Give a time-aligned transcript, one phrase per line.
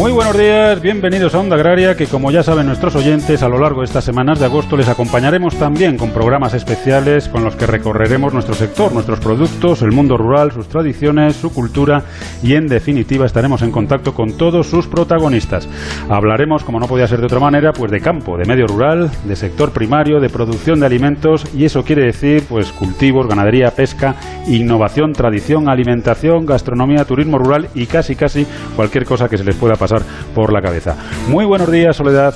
[0.00, 3.58] Muy buenos días, bienvenidos a Onda Agraria, que como ya saben nuestros oyentes, a lo
[3.58, 7.66] largo de estas semanas de agosto les acompañaremos también con programas especiales con los que
[7.66, 12.04] recorreremos nuestro sector, nuestros productos, el mundo rural, sus tradiciones, su cultura
[12.42, 15.68] y en definitiva estaremos en contacto con todos sus protagonistas.
[16.08, 19.36] Hablaremos, como no podía ser de otra manera, pues de campo, de medio rural, de
[19.36, 24.14] sector primario, de producción de alimentos y eso quiere decir pues cultivos, ganadería, pesca,
[24.46, 28.46] innovación, tradición, alimentación, gastronomía, turismo rural y casi casi
[28.76, 29.89] cualquier cosa que se les pueda pasar
[30.34, 30.96] por la cabeza.
[31.28, 32.34] Muy buenos días, Soledad.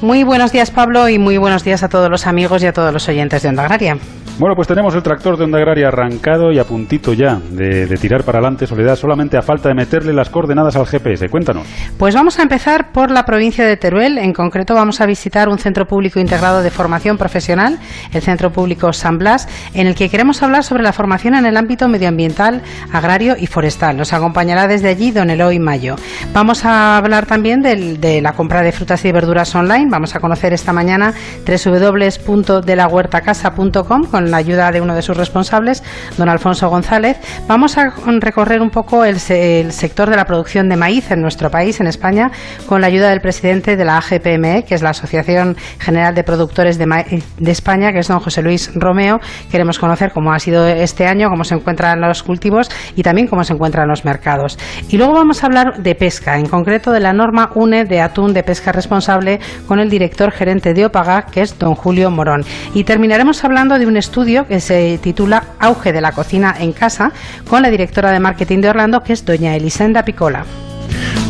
[0.00, 2.92] Muy buenos días, Pablo, y muy buenos días a todos los amigos y a todos
[2.92, 3.96] los oyentes de Onda Agraria.
[4.36, 8.24] Bueno, pues tenemos el tractor de Onda Agraria arrancado y a puntito ya de, tirar
[8.24, 11.28] para adelante, Soledad, solamente a falta de meterle las coordenadas al GPS.
[11.28, 11.68] Cuéntanos.
[11.96, 14.18] Pues vamos a empezar por la provincia de Teruel.
[14.18, 17.78] En concreto, vamos a visitar un centro público integrado de formación profesional,
[18.12, 21.56] el Centro Público San Blas, en el que queremos hablar sobre la formación en el
[21.56, 23.96] ámbito medioambiental, agrario y forestal.
[23.96, 25.94] Nos acompañará desde allí don Eloy Mayo.
[26.32, 29.86] Vamos a hablar también de la compra de frutas y verduras online.
[29.90, 31.14] Vamos a conocer esta mañana
[31.46, 35.82] www.delahuertacasa.com con la ayuda de uno de sus responsables,
[36.16, 41.10] don Alfonso González, vamos a recorrer un poco el, sector de la producción de maíz
[41.10, 42.30] en nuestro país, en España,
[42.66, 46.78] con la ayuda del presidente de la AGPME, que es la Asociación General de Productores
[46.78, 49.20] de Maíz de España, que es don José Luis Romeo.
[49.50, 53.44] Queremos conocer cómo ha sido este año, cómo se encuentran los cultivos y también cómo
[53.44, 54.58] se encuentran los mercados.
[54.88, 58.32] Y luego vamos a hablar de pesca, en concreto de la norma UNE de atún
[58.32, 62.44] de pesca responsable con el director gerente de OPAGA, que es don Julio Morón.
[62.74, 66.72] Y terminaremos hablando de un estudio estudio que se titula Auge de la cocina en
[66.72, 67.10] casa
[67.50, 70.44] con la directora de marketing de Orlando, que es doña Elisenda Picola.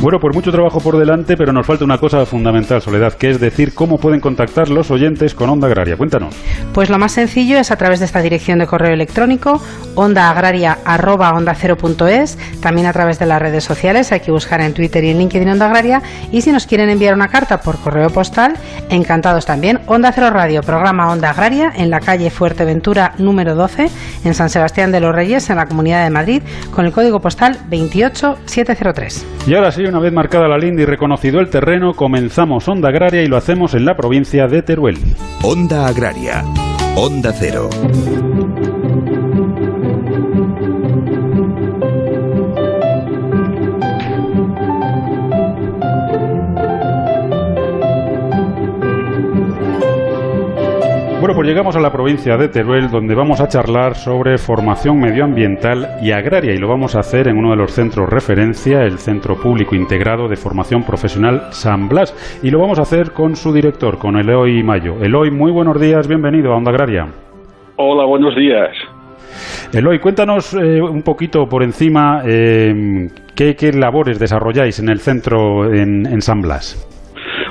[0.05, 3.41] Bueno, pues mucho trabajo por delante, pero nos falta una cosa fundamental, Soledad, que es
[3.41, 5.97] decir cómo pueden contactar los oyentes con Onda Agraria.
[5.97, 6.37] Cuéntanos.
[6.75, 9.63] Pues lo más sencillo es a través de esta dirección de correo electrónico,
[9.95, 15.17] ondaagraria.onda0.es, también a través de las redes sociales, hay que buscar en Twitter y en
[15.17, 18.59] LinkedIn Onda Agraria, y si nos quieren enviar una carta por correo postal,
[18.91, 19.81] encantados también.
[19.87, 23.89] Onda Cero Radio, programa Onda Agraria, en la calle Fuerteventura número 12,
[24.23, 26.43] en San Sebastián de los Reyes, en la Comunidad de Madrid,
[26.73, 29.27] con el código postal 28703.
[29.47, 33.23] Y ahora sí, una vez marcada la linda y reconocido el terreno, comenzamos Onda Agraria
[33.23, 34.99] y lo hacemos en la provincia de Teruel.
[35.43, 36.45] Onda Agraria,
[36.97, 37.71] Onda Cero.
[51.25, 55.97] Bueno, pues llegamos a la provincia de Teruel, donde vamos a charlar sobre formación medioambiental
[56.03, 59.35] y agraria, y lo vamos a hacer en uno de los centros referencia, el Centro
[59.37, 63.97] Público Integrado de Formación Profesional San Blas, y lo vamos a hacer con su director,
[63.97, 65.03] con Eloy Mayo.
[65.03, 67.07] Eloy, muy buenos días, bienvenido a Onda Agraria.
[67.77, 68.77] Hola, buenos días.
[69.73, 76.21] Eloy, cuéntanos eh, un poquito por encima eh, ¿qué, labores desarrolláis en el centro en
[76.21, 76.87] San Blas.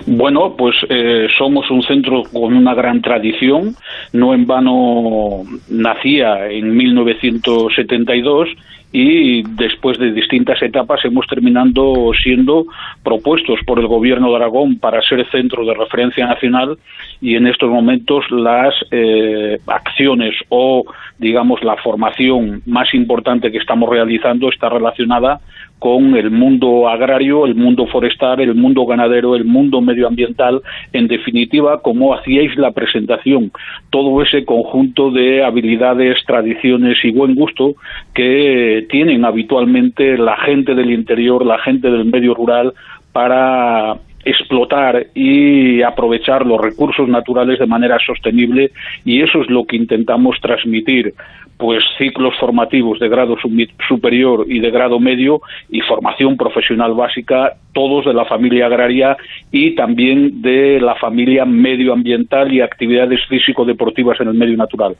[0.05, 3.75] Bueno, pues eh, somos un centro con una gran tradición.
[4.11, 8.49] No en vano nacía en 1972
[8.93, 12.65] y después de distintas etapas hemos terminado siendo
[13.03, 16.77] propuestos por el gobierno de Aragón para ser centro de referencia nacional
[17.19, 20.85] y en estos momentos las eh, acciones o
[21.17, 25.39] digamos la formación más importante que estamos realizando está relacionada
[25.83, 30.61] con el mundo agrario, el mundo forestal, el mundo ganadero, el mundo medioambiental,
[30.93, 33.51] en definitiva, como hacíais la presentación,
[33.89, 37.75] todo ese conjunto de habilidades, tradiciones y buen gusto
[38.13, 42.73] que tienen habitualmente la gente del interior, la gente del medio rural
[43.11, 48.71] para explotar y aprovechar los recursos naturales de manera sostenible
[49.05, 51.13] y eso es lo que intentamos transmitir
[51.57, 53.37] pues ciclos formativos de grado
[53.87, 59.17] superior y de grado medio y formación profesional básica todos de la familia agraria
[59.51, 64.95] y también de la familia medioambiental y actividades físico deportivas en el medio natural.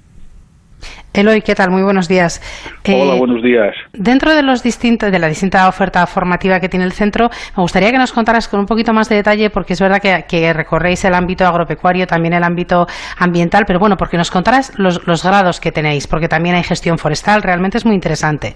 [1.13, 1.69] Eloy, ¿qué tal?
[1.69, 2.41] Muy buenos días.
[2.87, 3.75] Hola, eh, buenos días.
[3.93, 7.91] Dentro de los distintos, de la distinta oferta formativa que tiene el centro, me gustaría
[7.91, 11.13] que nos contaras con un poquito más de detalle, porque es verdad que, recorréis el
[11.13, 12.87] ámbito agropecuario, también el ámbito
[13.19, 17.43] ambiental, pero bueno, porque nos contaras los, grados que tenéis, porque también hay gestión forestal,
[17.43, 18.55] realmente es muy interesante.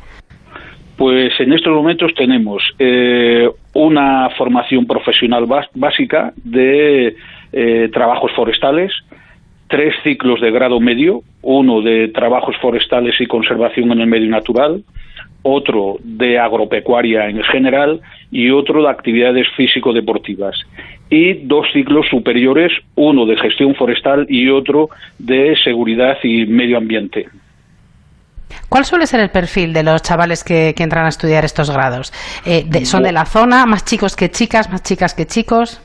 [0.98, 5.46] Pues en estos momentos tenemos eh, una formación profesional
[5.76, 7.16] básica de
[7.54, 8.92] eh, trabajos forestales,
[9.68, 14.84] tres ciclos de grado medio, uno de trabajos forestales y conservación en el medio natural,
[15.44, 20.56] otro de agropecuaria en general y otro de actividades físico-deportivas.
[21.10, 27.28] Y dos ciclos superiores, uno de gestión forestal y otro de seguridad y medio ambiente.
[28.70, 32.12] ¿Cuál suele ser el perfil de los chavales que, entran a estudiar estos grados?
[32.46, 35.82] Eh, ¿Son de la zona, más chicos que chicas, más chicas que chicos?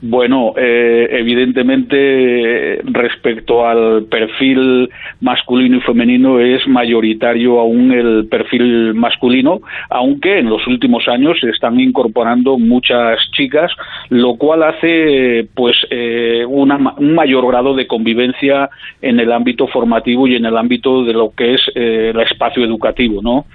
[0.00, 4.88] Bueno, eh, evidentemente respecto al perfil
[5.20, 11.50] masculino y femenino es mayoritario aún el perfil masculino, aunque en los últimos años se
[11.50, 13.72] están incorporando muchas chicas,
[14.10, 18.70] lo cual hace pues eh, un mayor grado de convivencia
[19.02, 22.64] en el ámbito formativo y en el ámbito de lo que es eh, el espacio
[22.64, 23.46] educativo, ¿no?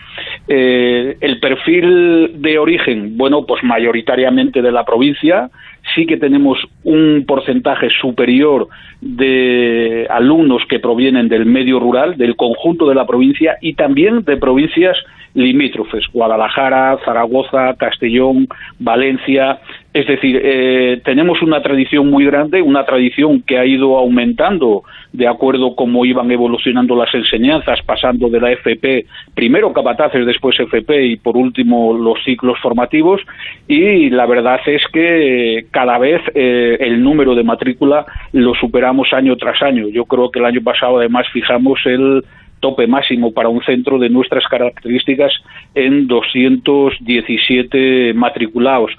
[0.47, 5.49] el perfil de origen, bueno, pues mayoritariamente de la provincia,
[5.93, 8.67] sí que tenemos un porcentaje superior
[9.01, 14.37] de alumnos que provienen del medio rural, del conjunto de la provincia y también de
[14.37, 14.97] provincias
[15.33, 18.47] limítrofes, Guadalajara, Zaragoza, Castellón,
[18.79, 19.59] Valencia.
[19.93, 25.27] Es decir, eh, tenemos una tradición muy grande, una tradición que ha ido aumentando de
[25.27, 31.05] acuerdo a cómo iban evolucionando las enseñanzas, pasando de la FP, primero capataces, después FP
[31.05, 33.21] y por último los ciclos formativos.
[33.67, 39.35] Y la verdad es que cada vez eh, el número de matrícula lo superamos año
[39.35, 39.87] tras año.
[39.89, 42.23] Yo creo que el año pasado además fijamos el
[42.63, 45.33] tope máximo para un centro de nuestras características
[45.75, 48.91] en 217 matriculados.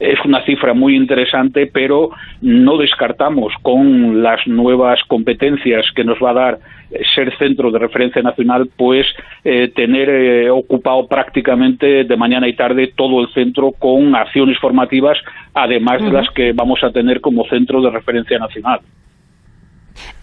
[0.00, 2.08] Es una cifra muy interesante, pero
[2.40, 6.58] no descartamos con las nuevas competencias que nos va a dar
[6.90, 9.06] eh, ser centro de referencia nacional, pues
[9.44, 15.18] eh, tener eh, ocupado prácticamente de mañana y tarde todo el centro con acciones formativas,
[15.52, 18.80] además de las que vamos a tener como centro de referencia nacional.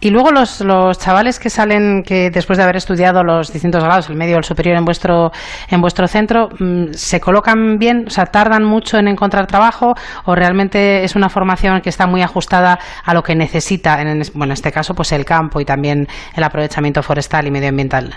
[0.01, 4.09] Y luego los, los chavales que salen, que después de haber estudiado los distintos grados,
[4.09, 5.31] el medio o el superior en vuestro,
[5.69, 8.05] en vuestro centro, mm, ¿se colocan bien?
[8.07, 9.93] O sea, ¿tardan mucho en encontrar trabajo
[10.25, 14.51] o realmente es una formación que está muy ajustada a lo que necesita, en, bueno,
[14.51, 18.13] en este caso, pues el campo y también el aprovechamiento forestal y medioambiental?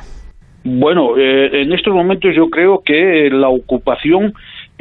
[0.65, 4.33] Bueno, eh, en estos momentos yo creo que la ocupación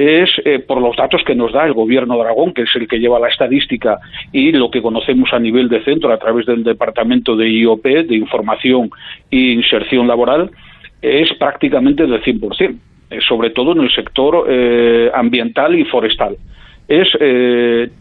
[0.01, 2.87] es eh, por los datos que nos da el gobierno de Aragón, que es el
[2.87, 3.99] que lleva la estadística
[4.31, 8.15] y lo que conocemos a nivel de centro a través del departamento de IOP, de
[8.15, 8.89] Información
[9.29, 10.49] e Inserción Laboral,
[11.01, 12.75] es prácticamente del 100%,
[13.09, 16.35] eh, sobre todo en el sector eh, ambiental y forestal.
[16.87, 17.07] Es,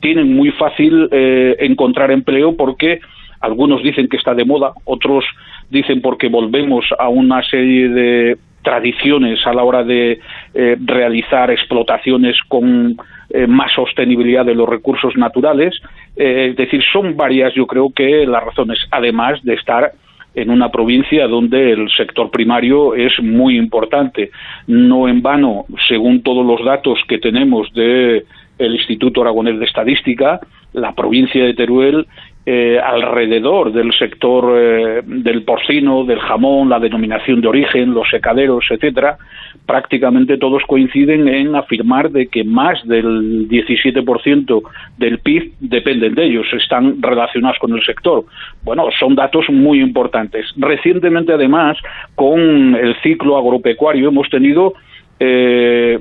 [0.00, 2.99] tienen muy fácil encontrar empleo porque
[3.41, 5.25] algunos dicen que está de moda, otros
[5.69, 10.20] dicen porque volvemos a una serie de tradiciones a la hora de
[10.54, 12.96] eh, realizar explotaciones con
[13.30, 15.74] eh, más sostenibilidad de los recursos naturales.
[16.16, 19.92] Eh, es decir, son varias, yo creo que las razones, además de estar
[20.34, 24.30] en una provincia donde el sector primario es muy importante.
[24.66, 28.24] No en vano, según todos los datos que tenemos del
[28.58, 30.40] Instituto Aragonés de Estadística,
[30.72, 32.06] la provincia de Teruel
[32.52, 38.64] eh, alrededor del sector eh, del porcino, del jamón, la denominación de origen, los secaderos,
[38.70, 39.19] etcétera,
[39.64, 44.62] prácticamente todos coinciden en afirmar de que más del 17%
[44.99, 48.25] del PIB dependen de ellos, están relacionados con el sector.
[48.64, 50.47] Bueno, son datos muy importantes.
[50.56, 51.79] Recientemente, además,
[52.17, 54.75] con el ciclo agropecuario hemos tenido
[55.20, 56.00] eh,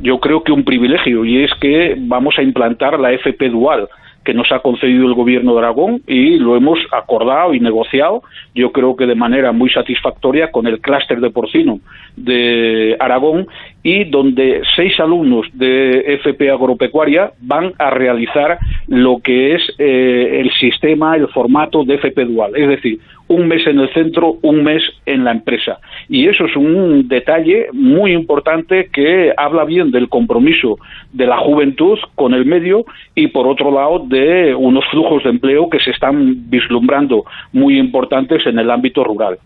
[0.00, 3.86] yo creo que un privilegio y es que vamos a implantar la FP dual
[4.24, 8.22] que nos ha concedido el gobierno de Aragón y lo hemos acordado y negociado,
[8.54, 11.80] yo creo que de manera muy satisfactoria con el clúster de porcino
[12.16, 13.46] de Aragón
[13.82, 18.58] y donde seis alumnos de FP Agropecuaria van a realizar
[18.88, 23.00] lo que es eh, el sistema, el formato de FP Dual, es decir,
[23.30, 25.78] un mes en el centro, un mes en la empresa.
[26.08, 30.78] Y eso es un detalle muy importante que habla bien del compromiso
[31.12, 32.84] de la juventud con el medio
[33.14, 38.44] y, por otro lado, de unos flujos de empleo que se están vislumbrando muy importantes
[38.46, 39.38] en el ámbito rural.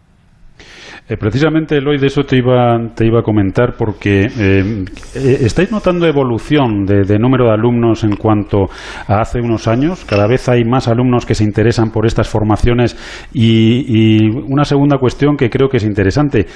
[1.07, 4.85] Eh, precisamente, Eloy, de eso te iba, te iba a comentar, porque eh,
[5.15, 8.71] eh, ¿estáis notando evolución de, número de alumnos en cuanto
[9.07, 10.03] a hace unos años?
[10.07, 12.97] Cada vez hay más alumnos que se interesan por estas formaciones.
[13.35, 14.15] Y,
[14.49, 16.47] una segunda cuestión que creo que es interesante.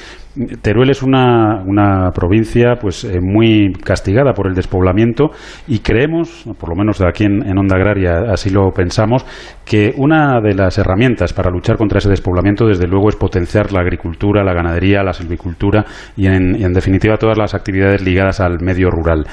[0.63, 5.31] Teruel es una, una provincia pues muy castigada por el despoblamiento
[5.67, 9.27] y creemos, por lo menos aquí en, en Onda Agraria así lo pensamos,
[9.65, 13.81] que una de las herramientas para luchar contra ese despoblamiento, desde luego, es potenciar la
[13.81, 15.85] agricultura la ganadería, la silvicultura
[16.17, 19.25] y en, definitiva todas las actividades ligadas al medio rural.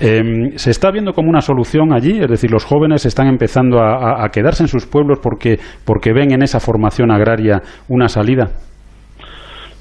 [0.00, 2.20] Em, ¿Se está viendo como una solución allí?
[2.20, 6.42] Es decir, los jóvenes están empezando a, quedarse en sus pueblos porque, porque ven en
[6.42, 8.50] esa formación agraria una salida.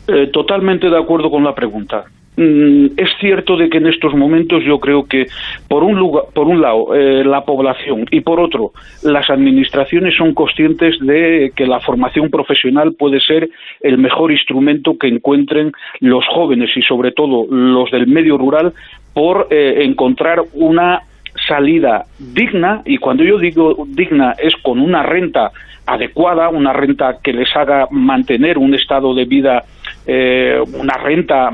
[0.07, 2.03] Eh, totalmente de acuerdo con la pregunta.
[2.35, 5.27] Mm, es cierto de que en estos momentos yo creo que
[5.67, 8.71] por un lugar, por un lado eh, la población y por otro
[9.03, 13.49] las administraciones son conscientes de que la formación profesional puede ser
[13.81, 18.73] el mejor instrumento que encuentren los jóvenes y sobre todo los del medio rural
[19.13, 21.01] por eh, encontrar una
[21.47, 22.81] salida digna.
[22.85, 25.51] Y cuando yo digo digna es con una renta
[25.85, 29.63] adecuada, una renta que les haga mantener un estado de vida,
[30.07, 31.51] eh, una renta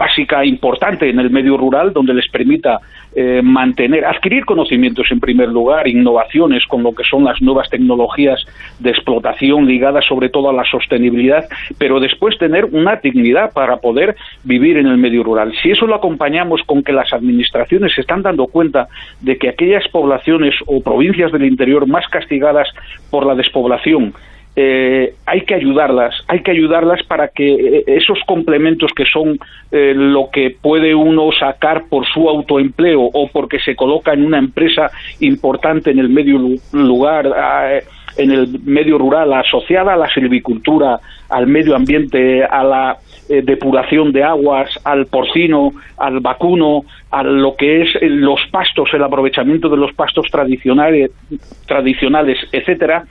[0.00, 2.80] básica importante en el medio rural donde les permita
[3.14, 8.42] eh, mantener, adquirir conocimientos en primer lugar, innovaciones con lo que son las nuevas tecnologías
[8.78, 11.44] de explotación ligadas sobre todo a la sostenibilidad,
[11.76, 15.52] pero después tener una dignidad para poder vivir en el medio rural.
[15.62, 18.88] Si eso lo acompañamos con que las administraciones se están dando cuenta
[19.20, 22.68] de que aquellas poblaciones o provincias del interior más castigadas
[23.10, 24.14] por la despoblación
[24.56, 29.38] eh, hay que ayudarlas, hay que ayudarlas para que eh, esos complementos que son
[29.70, 34.38] eh, lo que puede uno sacar por su autoempleo o porque se coloca en una
[34.38, 34.90] empresa
[35.20, 36.38] importante en el medio
[36.72, 37.32] lugar,
[38.16, 42.98] en el medio rural, asociada a la silvicultura, al medio ambiente, a la
[43.28, 49.68] depuración de aguas, al porcino, al vacuno, a lo que es los pastos, el aprovechamiento
[49.68, 51.12] de los pastos tradicionales,
[51.66, 53.04] tradicionales, etcétera,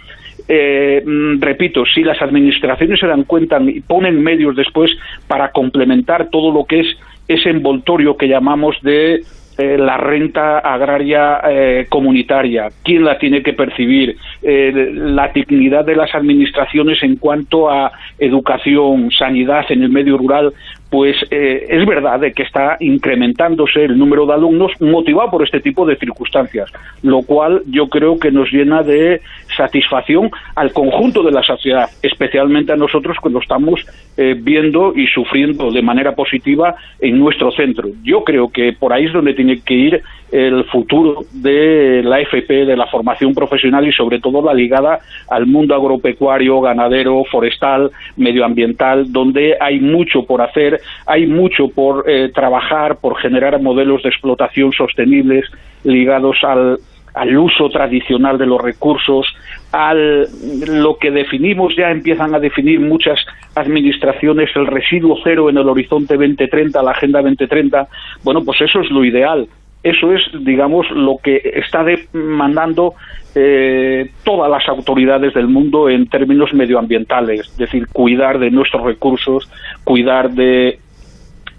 [0.51, 4.91] eh, mm, repito, si las administraciones se dan cuenta y ponen medios después
[5.27, 6.87] para complementar todo lo que es
[7.27, 9.21] ese envoltorio que llamamos de
[9.59, 16.15] eh, la renta agraria eh, comunitaria, quién la tiene que percibir, la dignidad de las
[16.15, 20.53] administraciones en cuanto a educación, sanidad en el medio rural,
[20.89, 25.85] pues es verdad de que está incrementándose el número de alumnos motivado por este tipo
[25.85, 26.71] de circunstancias,
[27.03, 29.21] lo cual yo creo que nos llena de
[29.55, 33.85] satisfacción al conjunto de la sociedad, especialmente a nosotros que lo estamos
[34.17, 37.89] eh, viendo y sufriendo de manera positiva en nuestro centro.
[38.03, 42.65] Yo creo que por ahí es donde tiene que ir el futuro de la FP,
[42.65, 49.11] de la formación profesional y sobre todo la ligada al mundo agropecuario, ganadero, forestal, medioambiental,
[49.11, 54.71] donde hay mucho por hacer, hay mucho por eh, trabajar, por generar modelos de explotación
[54.73, 55.45] sostenibles
[55.83, 56.79] ligados al,
[57.13, 59.27] al uso tradicional de los recursos,
[59.71, 60.27] al
[60.67, 63.19] lo que definimos ya empiezan a definir muchas
[63.55, 67.87] administraciones el residuo cero en el horizonte 2030, la agenda 2030,
[68.23, 69.47] bueno, pues eso es lo ideal.
[69.83, 72.95] Eso es, digamos, lo que está demandando
[73.35, 79.49] eh, todas las autoridades del mundo en términos medioambientales, es decir, cuidar de nuestros recursos,
[79.83, 80.79] cuidar de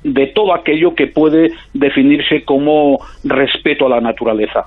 [0.03, 4.65] de todo aquello que puede definirse como respeto a la naturaleza.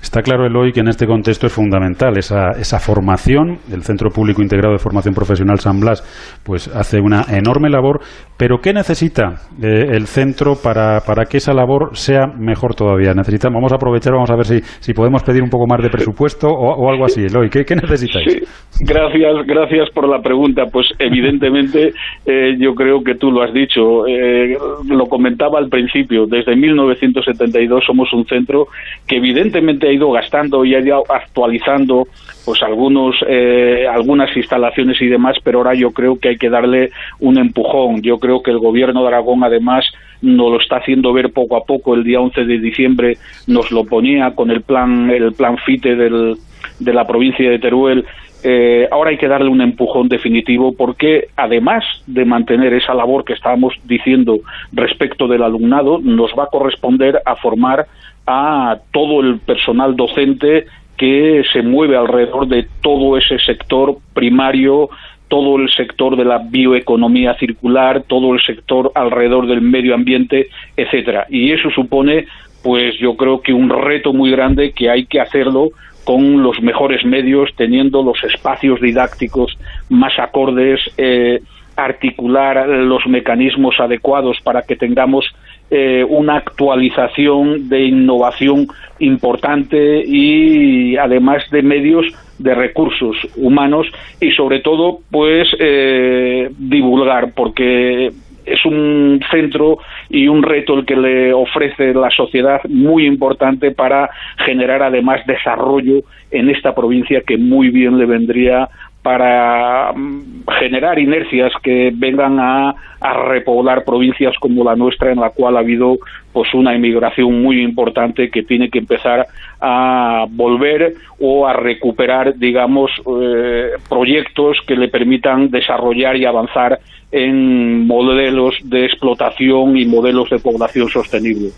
[0.00, 3.58] Está claro, Eloy, que en este contexto es fundamental esa, esa formación.
[3.72, 6.02] El Centro Público Integrado de Formación Profesional San Blas
[6.44, 8.00] pues hace una enorme labor,
[8.38, 13.12] pero ¿qué necesita eh, el centro para, para, que esa labor sea mejor todavía?
[13.12, 15.90] Necesitamos, vamos a aprovechar, vamos a ver si, si podemos pedir un poco más de
[15.90, 17.24] presupuesto o, algo así.
[17.24, 18.40] Eloy, ¿qué, qué necesitáis?
[18.80, 20.64] Gracias, gracias por la pregunta.
[20.72, 21.92] Pues evidentemente
[22.24, 24.06] eh, yo creo que tú lo has dicho.
[24.06, 24.56] Eh,
[24.88, 28.66] lo comentaba al principio, desde 1972 somos un centro
[29.06, 32.08] que evidentemente ha ido gastando y ha ido actualizando
[32.44, 36.90] pues algunos eh, algunas instalaciones y demás, pero ahora yo creo que hay que darle
[37.20, 38.02] un empujón.
[38.02, 39.84] Yo creo que el gobierno de Aragón además
[40.20, 41.94] nos lo está haciendo ver poco a poco.
[41.94, 46.36] El día 11 de diciembre nos lo ponía con el plan el plan FITE del,
[46.78, 48.04] de la provincia de Teruel
[48.42, 53.32] eh, ahora hay que darle un empujón definitivo porque además de mantener esa labor que
[53.32, 54.38] estábamos diciendo
[54.72, 57.86] respecto del alumnado, nos va a corresponder a formar
[58.26, 60.66] a todo el personal docente
[60.96, 64.90] que se mueve alrededor de todo ese sector primario,
[65.28, 71.26] todo el sector de la bioeconomía circular, todo el sector alrededor del medio ambiente, etcétera.
[71.28, 72.26] Y eso supone,
[72.62, 75.70] pues yo creo que un reto muy grande que hay que hacerlo
[76.08, 79.58] con los mejores medios, teniendo los espacios didácticos
[79.90, 81.42] más acordes, eh,
[81.76, 85.26] articular los mecanismos adecuados para que tengamos
[85.70, 88.68] eh, una actualización de innovación
[89.00, 92.06] importante y además de medios
[92.38, 93.86] de recursos humanos
[94.18, 98.12] y sobre todo pues eh, divulgar porque
[98.50, 99.78] es un centro
[100.08, 106.02] y un reto el que le ofrece la sociedad muy importante para generar además desarrollo
[106.30, 108.68] en esta provincia que muy bien le vendría
[109.08, 115.56] para mm, generar inercias que vengan a, repoblar provincias como la nuestra en la cual
[115.56, 115.98] ha habido
[116.32, 119.24] pues una inmigración muy importante que tiene que empezar
[119.60, 122.90] a volver o a recuperar digamos
[123.22, 126.80] eh, proyectos que le permitan desarrollar y avanzar
[127.12, 131.50] en modelos de explotación y modelos de población sostenible.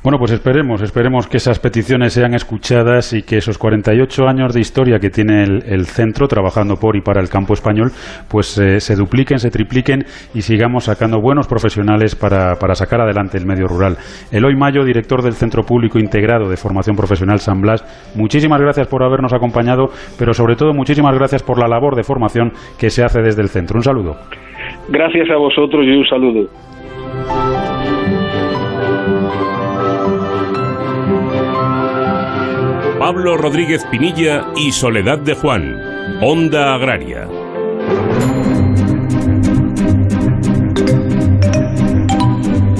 [0.00, 4.60] Bueno, pues esperemos, esperemos que esas peticiones sean escuchadas y que esos 48 años de
[4.60, 7.90] historia que tiene el, centro trabajando por y para el campo español,
[8.30, 13.38] pues eh, se dupliquen, se tripliquen y sigamos sacando buenos profesionales para, para, sacar adelante
[13.38, 13.96] el medio rural.
[14.30, 17.82] Eloy Mayo, director del Centro Público Integrado de Formación Profesional San Blas,
[18.14, 22.52] muchísimas gracias por habernos acompañado, pero sobre todo muchísimas gracias por la labor de formación
[22.78, 23.76] que se hace desde el centro.
[23.76, 24.14] Un saludo.
[24.88, 27.67] Gracias a vosotros y un saludo.
[33.08, 35.80] Pablo Rodríguez Pinilla y Soledad de Juan,
[36.20, 37.26] Onda Agraria.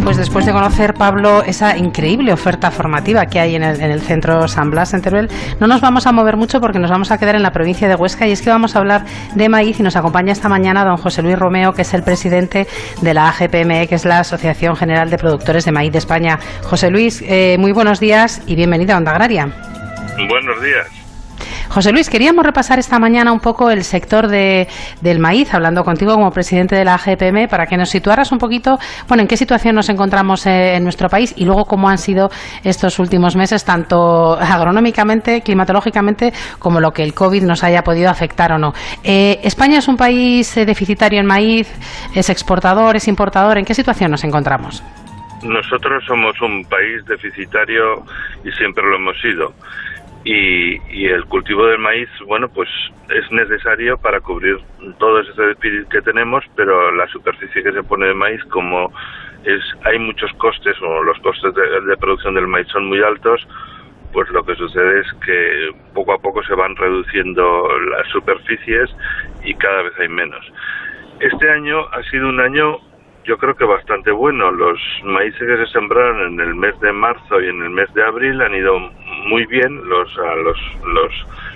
[0.05, 4.71] Pues después de conocer, Pablo, esa increíble oferta formativa que hay en el, centro San
[4.71, 5.31] Blas en Teruel,
[5.61, 7.95] no nos vamos a mover mucho porque nos vamos a quedar en la provincia de
[7.95, 10.99] Huesca y es que vamos a hablar de maíz y nos acompaña esta mañana don
[10.99, 12.67] José Luis Romeo, que es el presidente
[13.01, 16.39] de la AGPME, que es la Asociación General de Productores de Maíz de España.
[16.65, 19.78] José Luis, eh, muy buenos días y bienvenido a Onda Agraria.
[20.17, 21.09] Buenos días.
[21.69, 24.67] José Luis, queríamos repasar esta mañana un poco el sector de,
[25.03, 28.79] del maíz, hablando contigo como presidente de la GPM, para que nos situaras un poquito,
[29.07, 32.31] bueno, en qué situación nos encontramos eh, en nuestro país y luego cómo han sido
[32.65, 38.51] estos últimos meses, tanto agronómicamente, climatológicamente, como lo que el COVID nos haya podido afectar
[38.53, 38.73] o no.
[39.05, 41.71] Eh, España es un país eh, deficitario en maíz,
[42.15, 43.59] es exportador, es importador.
[43.59, 44.83] ¿En qué situación nos encontramos?
[45.43, 48.03] Nosotros somos un país deficitario
[48.43, 49.53] y siempre lo hemos sido
[50.25, 52.69] y, el cultivo del maíz, bueno, pues
[53.09, 54.59] es necesario para cubrir
[54.99, 58.93] todo ese déficit que tenemos, pero la superficie que se pone de maíz, como
[59.45, 63.47] es hay muchos costes o los costes de, producción del maíz son muy altos,
[64.13, 68.91] pues lo que sucede es que poco a poco se van reduciendo las superficies
[69.45, 70.45] y cada vez hay menos.
[71.21, 72.79] Este año ha sido un año
[73.29, 74.51] yo creo que bastante bueno.
[74.51, 78.03] Los maíces que se sembraron en el mes de marzo y en el mes de
[78.03, 78.75] abril han ido
[79.27, 79.89] muy bien.
[79.89, 81.13] Los, los, los,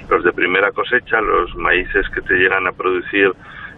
[0.08, 3.32] los de primera cosecha, los maíces que te llegan a producir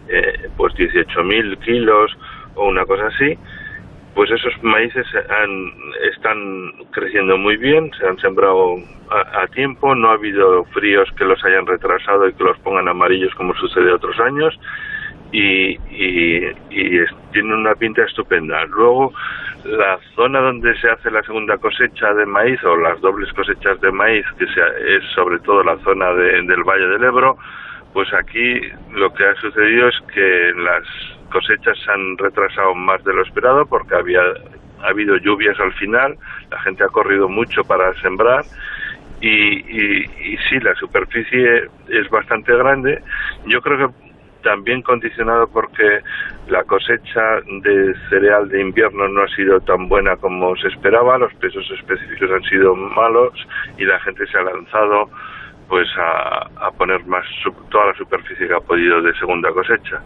[0.09, 2.17] eh, pues 18.000 kilos
[2.55, 3.39] o una cosa así,
[4.15, 5.73] pues esos maíces han,
[6.13, 8.77] están creciendo muy bien, se han sembrado
[9.11, 13.35] a, tiempo, no ha habido fríos que los hayan retrasado y que los pongan amarillos
[13.35, 14.59] como sucede otros años
[15.33, 16.41] y, y,
[17.33, 18.65] tiene una pinta estupenda.
[18.67, 19.13] Luego,
[19.65, 23.91] la zona donde se hace la segunda cosecha de maíz o las dobles cosechas de
[23.91, 27.37] maíz, que es sobre todo la zona del Valle del Ebro,
[27.93, 28.61] pues aquí
[28.93, 30.83] lo que ha sucedido es que las
[31.31, 34.21] cosechas se han retrasado más de lo esperado porque había
[34.83, 36.17] ha habido lluvias al final,
[36.51, 38.45] la gente ha corrido mucho para sembrar
[39.21, 43.03] y, y, y, sí, la superficie es bastante grande.
[43.47, 44.04] Yo creo que
[44.45, 46.01] también condicionado porque
[46.49, 51.35] la cosecha de cereal de invierno no ha sido tan buena como se esperaba, los
[51.35, 53.33] pesos específicos han sido malos
[53.77, 55.11] y la gente se ha lanzado
[55.69, 57.25] pues a, poner más
[57.71, 60.03] toda la superficie que ha podido de segunda cosecha.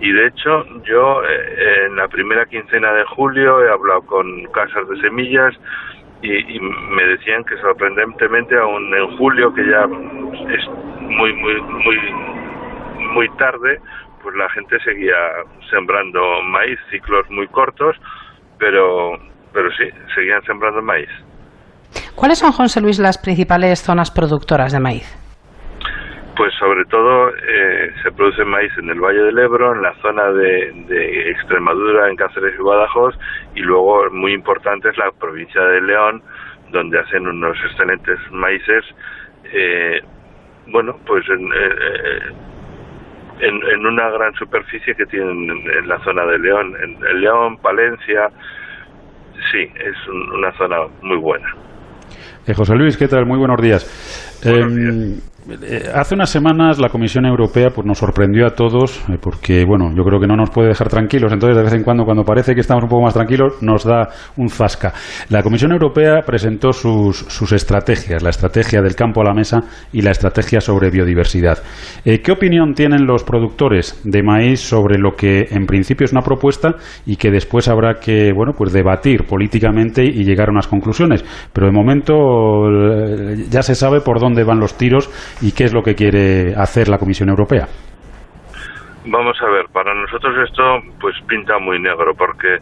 [0.00, 4.88] Y de hecho, yo eh, en la primera quincena de julio he hablado con casas
[4.88, 5.54] de semillas
[6.22, 10.68] y, y, me decían que sorprendentemente aún en julio, que ya es
[11.00, 11.98] muy, muy, muy
[13.14, 13.78] muy tarde,
[14.22, 15.16] pues la gente seguía
[15.70, 17.96] sembrando maíz, ciclos muy cortos,
[18.58, 19.12] pero,
[19.52, 21.08] pero sí, seguían sembrando maíz.
[22.16, 25.06] ¿Cuáles son, José Luis, las principales zonas productoras de maíz?
[26.36, 30.32] Pues sobre todo eh, se produce maíz en el Valle del Ebro, en la zona
[30.32, 33.14] de, Extremadura, en Cáceres y Badajoz,
[33.54, 36.22] y luego muy importante es la provincia de León,
[36.72, 38.84] donde hacen unos excelentes maíces.
[39.52, 40.00] Eh,
[40.72, 42.53] bueno, pues en, eh,
[43.40, 46.74] en, una gran superficie que tienen en, la zona de León.
[46.82, 48.30] En, León, Palencia,
[49.50, 51.54] sí, es una zona muy buena.
[52.46, 53.26] Eh, José Luis, ¿qué tal?
[53.26, 54.40] Muy buenos días.
[54.44, 54.94] Buenos días.
[54.94, 55.20] Em, eh,
[55.94, 60.02] hace unas semanas la Comisión Europea pues, nos sorprendió a todos eh, porque, bueno, yo
[60.04, 61.32] creo que no nos puede dejar tranquilos.
[61.32, 64.08] Entonces, de vez en cuando, cuando parece que estamos un poco más tranquilos, nos da
[64.36, 64.92] un zasca.
[65.28, 69.60] La Comisión Europea presentó sus, sus estrategias, la estrategia del campo a la mesa
[69.92, 71.58] y la estrategia sobre biodiversidad.
[72.04, 76.22] Eh, ¿Qué opinión tienen los productores de maíz sobre lo que en principio es una
[76.22, 81.24] propuesta y que después habrá que, bueno, pues debatir políticamente y llegar a unas conclusiones?
[81.52, 82.04] Pero de momento
[83.50, 86.88] ya se sabe por dónde van los tiros y qué es lo que quiere hacer
[86.88, 87.66] la Comisión Europea.
[89.06, 92.58] Vamos a ver, para nosotros esto pues pinta muy negro porque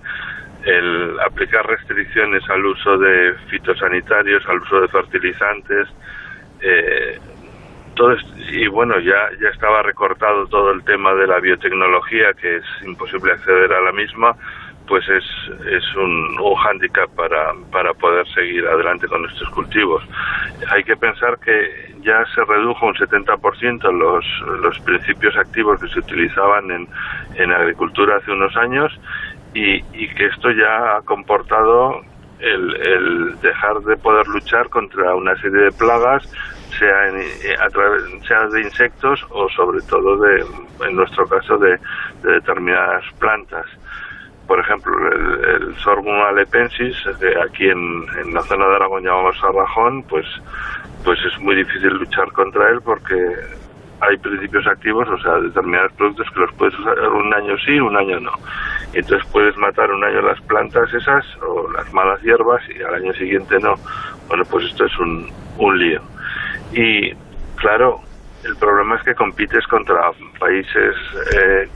[0.64, 5.88] el aplicar restricciones al uso de fitosanitarios, al uso de fertilizantes,
[6.60, 7.18] eh,
[7.94, 8.16] todo
[8.50, 13.32] y bueno, ya, ya estaba recortado todo el tema de la biotecnología, que es imposible
[13.32, 14.34] acceder a la misma,
[14.86, 15.24] pues es,
[15.66, 20.02] es un, un hándicap para, para poder seguir adelante con nuestros cultivos.
[20.70, 24.24] Hay que pensar que ya se redujo un 70% los,
[24.60, 26.88] los principios activos que se utilizaban en,
[27.36, 28.92] en agricultura hace unos años
[29.54, 32.00] y, y que esto ya ha comportado
[32.42, 36.28] el, el, dejar de poder luchar contra una serie de plagas,
[36.78, 40.44] sea, en, eh, a través, sea de insectos o sobre todo de,
[40.86, 41.78] en nuestro caso, de,
[42.22, 43.66] de determinadas plantas.
[44.46, 49.38] Por ejemplo, el, el sorghum alepensis, de aquí en, en, la zona de Aragón llamamos
[49.38, 50.26] sarrajón, pues,
[51.04, 53.16] pues es muy difícil luchar contra él porque
[54.00, 57.96] hay principios activos, o sea, determinados productos que los puedes usar un año sí, un
[57.96, 58.32] año no.
[58.92, 62.94] Y entonces puedes matar un año las plantas esas o las malas hierbas y al
[62.94, 63.74] año siguiente no.
[64.26, 66.02] Bueno, pues esto es un, un lío.
[66.72, 67.12] Y
[67.56, 68.00] claro,
[68.44, 70.10] el problema es que compites contra
[70.40, 70.96] países
[71.36, 71.68] eh,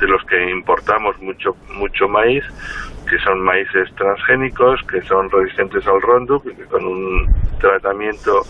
[0.00, 2.44] de los que importamos mucho mucho maíz,
[3.08, 7.26] que son maíces transgénicos, que son resistentes al Roundup y que con un
[7.60, 8.42] tratamiento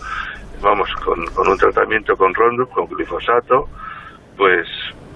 [0.61, 3.67] vamos, con, con un tratamiento con Roundup, con glifosato,
[4.37, 4.67] pues,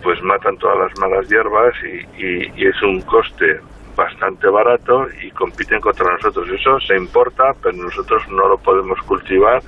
[0.03, 3.59] pues matan todas las malas hierbas y, y, y, es un coste
[3.95, 6.47] bastante barato y compiten contra nosotros.
[6.49, 9.61] Eso se importa, pero nosotros no lo podemos cultivar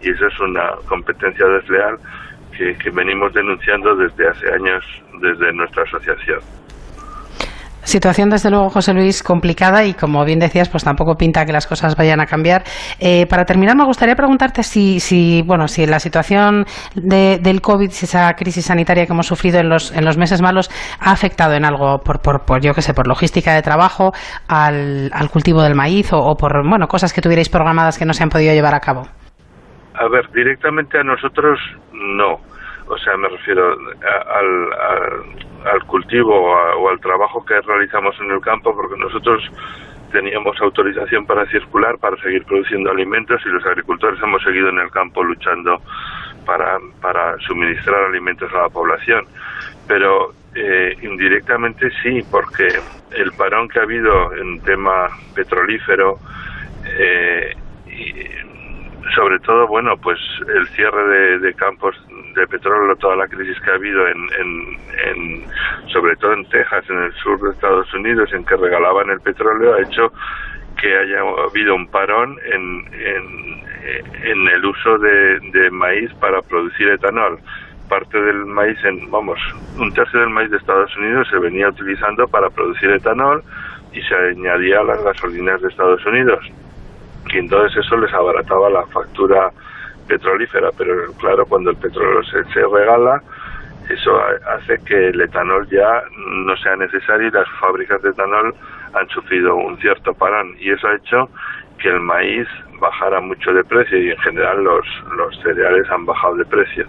[0.00, 1.98] y eso es una competencia desleal
[2.56, 4.84] que, que venimos denunciando desde hace años
[5.20, 6.40] desde nuestra asociación.
[7.86, 11.68] Situación, desde luego, José Luis, complicada y, como bien decías, pues tampoco pinta que las
[11.68, 12.64] cosas vayan a cambiar.
[12.98, 16.64] Eh, para terminar, me gustaría preguntarte si, si bueno, si la situación
[16.96, 20.42] de, del COVID, si esa crisis sanitaria que hemos sufrido en los, en los meses
[20.42, 20.68] malos,
[20.98, 24.10] ha afectado en algo, por, por, por yo que sé, por logística de trabajo,
[24.48, 28.14] al, al cultivo del maíz o, o, por, bueno, cosas que tuvierais programadas que no
[28.14, 29.02] se han podido llevar a cabo.
[29.94, 31.60] A ver, directamente a nosotros
[31.92, 32.55] no
[32.88, 34.72] o sea, me refiero al,
[35.64, 39.42] al, cultivo o, al trabajo que realizamos en el campo, porque nosotros
[40.12, 44.90] teníamos autorización para circular, para seguir produciendo alimentos y los agricultores hemos seguido en el
[44.90, 45.80] campo luchando
[46.44, 49.24] para, para suministrar alimentos a la población.
[49.88, 52.68] Pero eh, indirectamente sí, porque
[53.10, 56.18] el parón que ha habido en tema petrolífero
[56.98, 57.54] eh,
[57.86, 58.46] y
[59.14, 60.18] sobre todo, bueno, pues
[60.48, 61.96] el cierre de, de campos
[62.36, 65.44] de petróleo, toda la crisis que ha habido en, en, en,
[65.92, 69.74] sobre todo en Texas, en el sur de Estados Unidos, en que regalaban el petróleo,
[69.74, 70.12] ha hecho
[70.80, 77.40] que haya habido un parón en, en, el uso de, de maíz para producir etanol
[77.88, 79.38] parte del maíz, en, vamos,
[79.78, 83.42] un tercio del maíz de Estados Unidos se venía utilizando para producir etanol
[83.92, 86.40] y se añadía a las gasolinas de Estados Unidos.
[87.32, 89.50] Y entonces eso les abarataba la factura
[90.06, 93.22] petrolífera, pero claro, cuando el petróleo se, se regala,
[93.88, 98.54] eso hace que el etanol ya no sea necesario y las fábricas de etanol
[98.94, 101.28] han sufrido un cierto parón y eso ha hecho
[101.78, 102.48] que el maíz
[102.80, 106.86] bajara mucho de precio y en general los, los cereales han bajado de precio.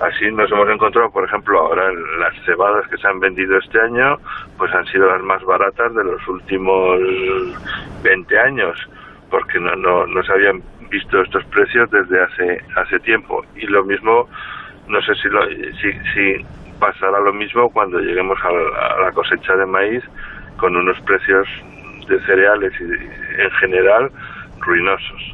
[0.00, 4.18] Así nos hemos encontrado, por ejemplo, ahora las cebadas que se han vendido este año,
[4.58, 6.98] pues han sido las más baratas de los últimos
[8.02, 8.76] 20 años,
[9.30, 13.82] porque no, no, no se habían visto estos precios desde hace hace tiempo y lo
[13.84, 14.28] mismo
[14.88, 16.44] no sé si lo, si, si
[16.78, 20.02] pasará lo mismo cuando lleguemos a la, cosecha de maíz
[20.58, 21.48] con unos precios
[22.08, 24.10] de cereales y en general
[24.58, 25.31] ruinosos.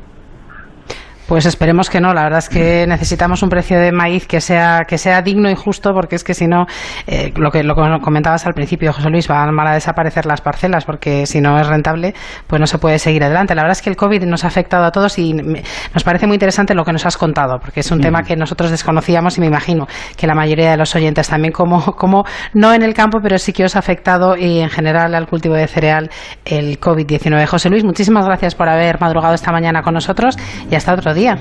[1.28, 2.14] Pues esperemos que no.
[2.14, 5.54] La verdad es que necesitamos un precio de maíz que sea que sea digno y
[5.54, 6.64] justo, porque es que si no,
[7.06, 11.26] eh, lo que lo comentabas al principio, José Luis, van, a desaparecer las parcelas, porque
[11.26, 12.14] si no es rentable,
[12.46, 13.54] pues no se puede seguir adelante.
[13.54, 15.62] La verdad es que el COVID nos ha afectado a todos y me,
[15.92, 18.00] nos parece muy interesante lo que nos has contado, porque es un mm.
[18.00, 19.86] tema que nosotros desconocíamos y me imagino
[20.16, 23.52] que la mayoría de los oyentes también, como, como no en el campo, pero sí
[23.52, 26.08] que os ha afectado y en general al cultivo de cereal
[26.46, 27.44] el COVID-19.
[27.44, 30.34] José Luis, muchísimas gracias por haber madrugado esta mañana con nosotros
[30.70, 31.38] y hasta otro día día.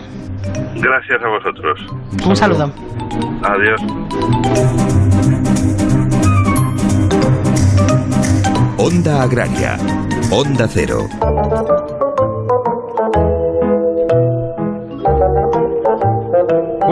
[0.75, 1.79] Gracias a vosotros.
[2.25, 2.71] Un saludo.
[3.43, 3.81] Adiós.
[8.77, 9.77] Onda Agraria.
[10.31, 11.07] Onda Cero.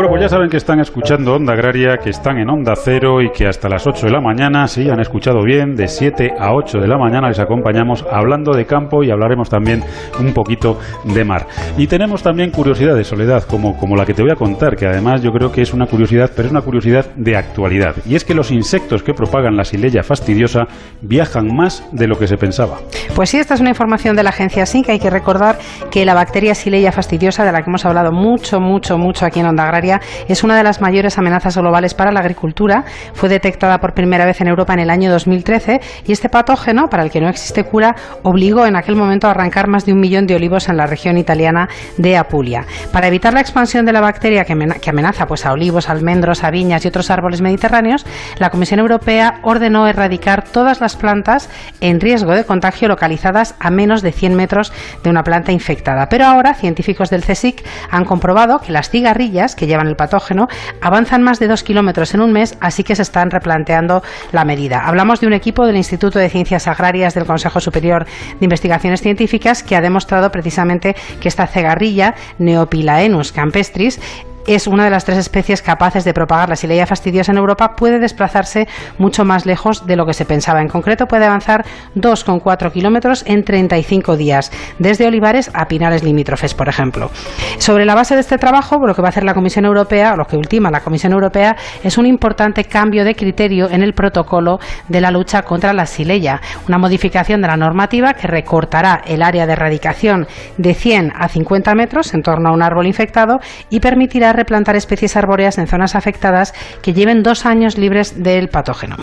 [0.05, 3.31] Bueno, pues ya saben que están escuchando Onda Agraria, que están en Onda Cero y
[3.31, 6.77] que hasta las 8 de la mañana, sí, han escuchado bien, de 7 a 8
[6.77, 9.83] de la mañana les acompañamos hablando de campo y hablaremos también
[10.19, 11.47] un poquito de mar.
[11.75, 15.23] Y tenemos también curiosidades, Soledad, como, como la que te voy a contar, que además
[15.23, 17.95] yo creo que es una curiosidad, pero es una curiosidad de actualidad.
[18.05, 20.67] Y es que los insectos que propagan la silella fastidiosa
[21.01, 22.77] viajan más de lo que se pensaba.
[23.15, 24.89] Pues sí, esta es una información de la agencia SINC.
[24.89, 25.57] Hay que recordar
[25.89, 29.47] que la bacteria silella fastidiosa, de la que hemos hablado mucho, mucho, mucho aquí en
[29.47, 29.94] Onda Agraria,
[30.27, 32.85] es una de las mayores amenazas globales para la agricultura.
[33.13, 37.03] Fue detectada por primera vez en Europa en el año 2013 y este patógeno, para
[37.03, 40.27] el que no existe cura, obligó en aquel momento a arrancar más de un millón
[40.27, 42.65] de olivos en la región italiana de Apulia.
[42.91, 46.85] Para evitar la expansión de la bacteria que amenaza pues, a olivos, almendros, a viñas
[46.85, 48.05] y otros árboles mediterráneos,
[48.37, 51.49] la Comisión Europea ordenó erradicar todas las plantas
[51.81, 56.07] en riesgo de contagio localizadas a menos de 100 metros de una planta infectada.
[56.09, 60.47] Pero ahora científicos del CSIC han comprobado que las cigarrillas que llevan el patógeno
[60.81, 64.81] avanzan más de dos kilómetros en un mes, así que se están replanteando la medida.
[64.85, 69.63] Hablamos de un equipo del Instituto de Ciencias Agrarias del Consejo Superior de Investigaciones Científicas
[69.63, 73.99] que ha demostrado precisamente que esta cigarrilla, Neopilaenus campestris,
[74.47, 77.99] es una de las tres especies capaces de propagar la silella fastidiosa en Europa, puede
[77.99, 80.61] desplazarse mucho más lejos de lo que se pensaba.
[80.61, 86.69] En concreto, puede avanzar 2,4 kilómetros en 35 días, desde olivares a pinares limítrofes, por
[86.69, 87.09] ejemplo.
[87.57, 90.25] Sobre la base de este trabajo, lo que va a hacer la Comisión Europea, lo
[90.25, 95.01] que ultima la Comisión Europea, es un importante cambio de criterio en el protocolo de
[95.01, 99.53] la lucha contra la silella, una modificación de la normativa que recortará el área de
[99.53, 100.27] erradicación
[100.57, 105.15] de 100 a 50 metros en torno a un árbol infectado y permitirá replantar especies
[105.15, 108.97] arbóreas en zonas afectadas que lleven dos años libres del patógeno.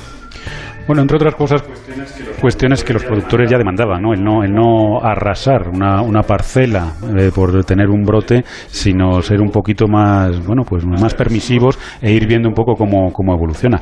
[0.87, 1.63] Bueno, entre otras cosas,
[2.41, 4.13] cuestiones que los productores ya demandaban, ¿no?
[4.13, 9.41] El no, el no arrasar una, una parcela eh, por tener un brote, sino ser
[9.41, 13.81] un poquito más, bueno, pues más permisivos e ir viendo un poco cómo, cómo evoluciona.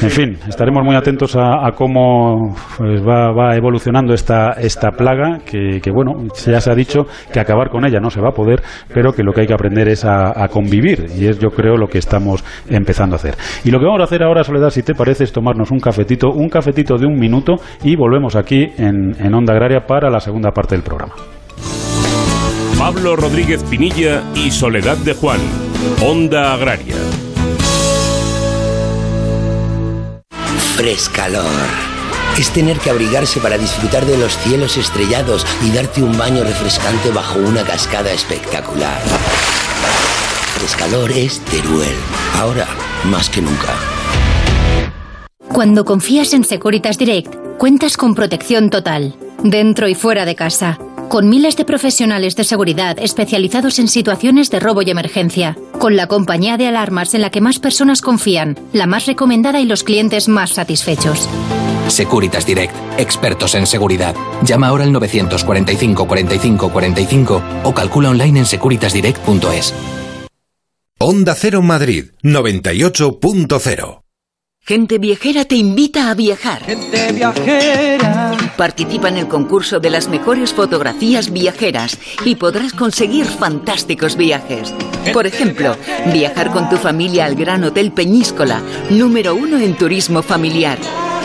[0.00, 5.80] En fin, estaremos muy atentos a, cómo pues, va, va, evolucionando esta, esta plaga, que,
[5.82, 6.12] que, bueno,
[6.46, 9.22] ya se ha dicho que acabar con ella no se va a poder, pero que
[9.22, 11.98] lo que hay que aprender es a, a convivir, y es yo creo lo que
[11.98, 13.34] estamos empezando a hacer.
[13.64, 16.33] Y lo que vamos a hacer ahora, Soledad, si te parece, es tomarnos un cafetito
[16.34, 20.50] un cafetito de un minuto y volvemos aquí en, en Onda Agraria para la segunda
[20.50, 21.14] parte del programa.
[22.78, 25.40] Pablo Rodríguez Pinilla y Soledad de Juan,
[26.02, 26.96] Onda Agraria.
[30.76, 31.44] Frescalor.
[32.38, 37.10] Es tener que abrigarse para disfrutar de los cielos estrellados y darte un baño refrescante
[37.10, 39.00] bajo una cascada espectacular.
[40.58, 41.94] Frescalor es Teruel.
[42.40, 42.66] Ahora,
[43.04, 43.93] más que nunca.
[45.52, 50.78] Cuando confías en Securitas Direct, cuentas con protección total, dentro y fuera de casa,
[51.08, 56.08] con miles de profesionales de seguridad especializados en situaciones de robo y emergencia, con la
[56.08, 60.28] compañía de alarmas en la que más personas confían, la más recomendada y los clientes
[60.28, 61.28] más satisfechos.
[61.88, 64.16] Securitas Direct, expertos en seguridad.
[64.42, 69.74] Llama ahora al 945 45 45 o calcula online en securitasdirect.es.
[70.98, 74.03] Onda Cero Madrid 98.0
[74.66, 76.64] Gente Viajera te invita a viajar.
[76.64, 78.34] Gente Viajera.
[78.56, 84.72] Participa en el concurso de las mejores fotografías viajeras y podrás conseguir fantásticos viajes.
[85.12, 85.76] Por ejemplo,
[86.14, 90.78] viajar con tu familia al Gran Hotel Peñíscola, número uno en turismo familiar.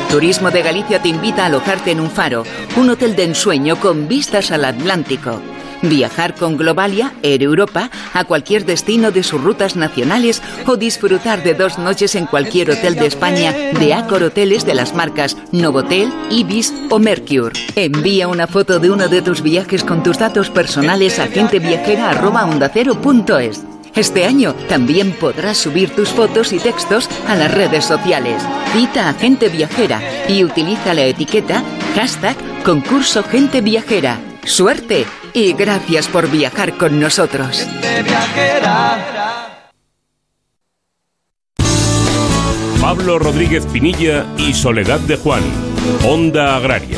[0.09, 2.43] Turismo de Galicia te invita a alojarte en un faro,
[2.75, 5.39] un hotel de ensueño con vistas al Atlántico.
[5.81, 11.53] Viajar con Globalia, Air Europa, a cualquier destino de sus rutas nacionales o disfrutar de
[11.53, 16.73] dos noches en cualquier hotel de España de Accor Hoteles de las marcas Novotel, Ibis
[16.89, 17.53] o Mercure.
[17.75, 23.63] Envía una foto de uno de tus viajes con tus datos personales a genteviajera.ondacero.es.
[23.95, 28.43] Este año también podrás subir tus fotos y textos a las redes sociales.
[28.73, 31.63] Cita a Gente Viajera y utiliza la etiqueta
[31.95, 34.19] hashtag concurso Gente Viajera.
[34.49, 35.05] ¡Suerte!
[35.31, 37.67] y gracias por viajar con nosotros.
[42.81, 45.43] Pablo Rodríguez Pinilla y Soledad de Juan,
[46.03, 46.97] Onda Agraria.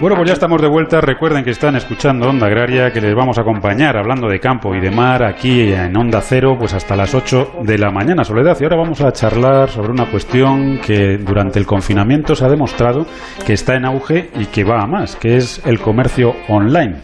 [0.00, 1.00] Bueno, pues ya estamos de vuelta.
[1.00, 4.80] Recuerden que están escuchando Onda Agraria, que les vamos a acompañar hablando de campo y
[4.80, 8.56] de mar aquí en Onda Cero, pues hasta las 8 de la mañana, Soledad.
[8.60, 13.06] Y ahora vamos a charlar sobre una cuestión que durante el confinamiento se ha demostrado
[13.44, 16.98] que está en auge y que va a más, que es el comercio online.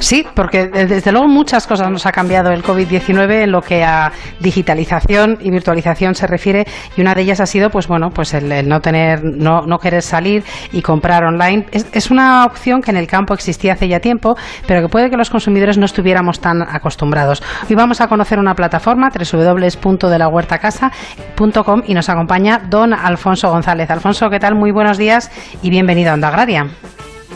[0.00, 4.10] Sí, porque desde luego muchas cosas nos ha cambiado el COVID-19 en lo que a
[4.40, 6.64] digitalización y virtualización se refiere
[6.96, 10.02] y una de ellas ha sido, pues bueno, pues el, no tener, no, no, querer
[10.02, 11.66] salir y comprar online.
[11.70, 15.10] Es, es, una opción que en el campo existía hace ya tiempo, pero que puede
[15.10, 17.40] que los consumidores no estuviéramos tan acostumbrados.
[17.68, 23.88] Hoy vamos a conocer una plataforma www.delahuertacasa.com y nos acompaña don Alfonso González.
[23.90, 24.56] Alfonso, ¿qué tal?
[24.56, 25.30] Muy buenos días
[25.62, 26.66] y bienvenido a Onda Agraria.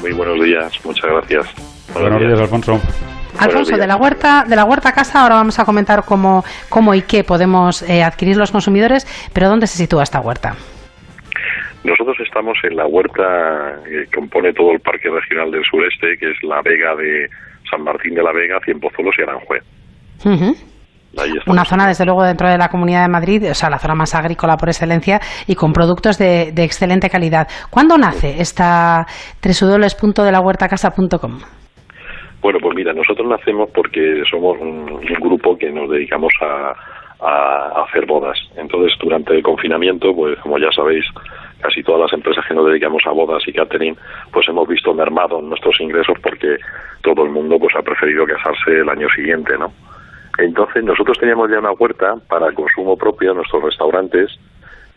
[0.00, 1.73] Muy buenos días, muchas gracias.
[1.94, 2.72] Buenos, días, Alfonso.
[3.38, 7.02] Alfonso, de la huerta, de la huerta casa, ahora vamos a comentar cómo, cómo y
[7.02, 10.54] qué podemos eh, adquirir los consumidores, pero ¿dónde se sitúa esta huerta?
[11.84, 16.36] Nosotros estamos en la huerta que compone todo el Parque Regional del Sureste, que es
[16.42, 17.28] la Vega de
[17.70, 19.62] San Martín de la Vega, Cienpozuelos y Aranjuez.
[21.46, 24.14] Una zona, desde luego, dentro de la Comunidad de Madrid, o sea, la zona más
[24.14, 27.46] agrícola por excelencia y con productos de, de excelente calidad.
[27.70, 29.06] ¿Cuándo nace esta
[29.42, 31.38] www.delahuertacasa.com?
[32.44, 36.74] Bueno, pues mira, nosotros nacemos porque somos un, grupo que nos dedicamos a,
[37.86, 38.38] hacer bodas.
[38.54, 41.06] Entonces, durante el confinamiento, pues como ya sabéis,
[41.60, 43.96] casi todas las empresas que nos dedicamos a bodas y catering,
[44.30, 46.58] pues hemos visto mermados nuestros ingresos porque
[47.00, 49.72] todo el mundo pues ha preferido casarse el año siguiente, ¿no?
[50.36, 54.38] Entonces, nosotros teníamos ya una huerta para consumo propio en nuestros restaurantes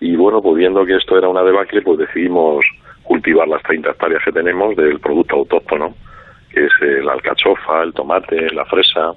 [0.01, 2.65] y bueno, pues viendo que esto era una debacle, pues decidimos
[3.03, 5.95] cultivar las 30 hectáreas que tenemos del producto autóctono
[6.57, 9.13] que es eh, la alcachofa, el tomate, la fresa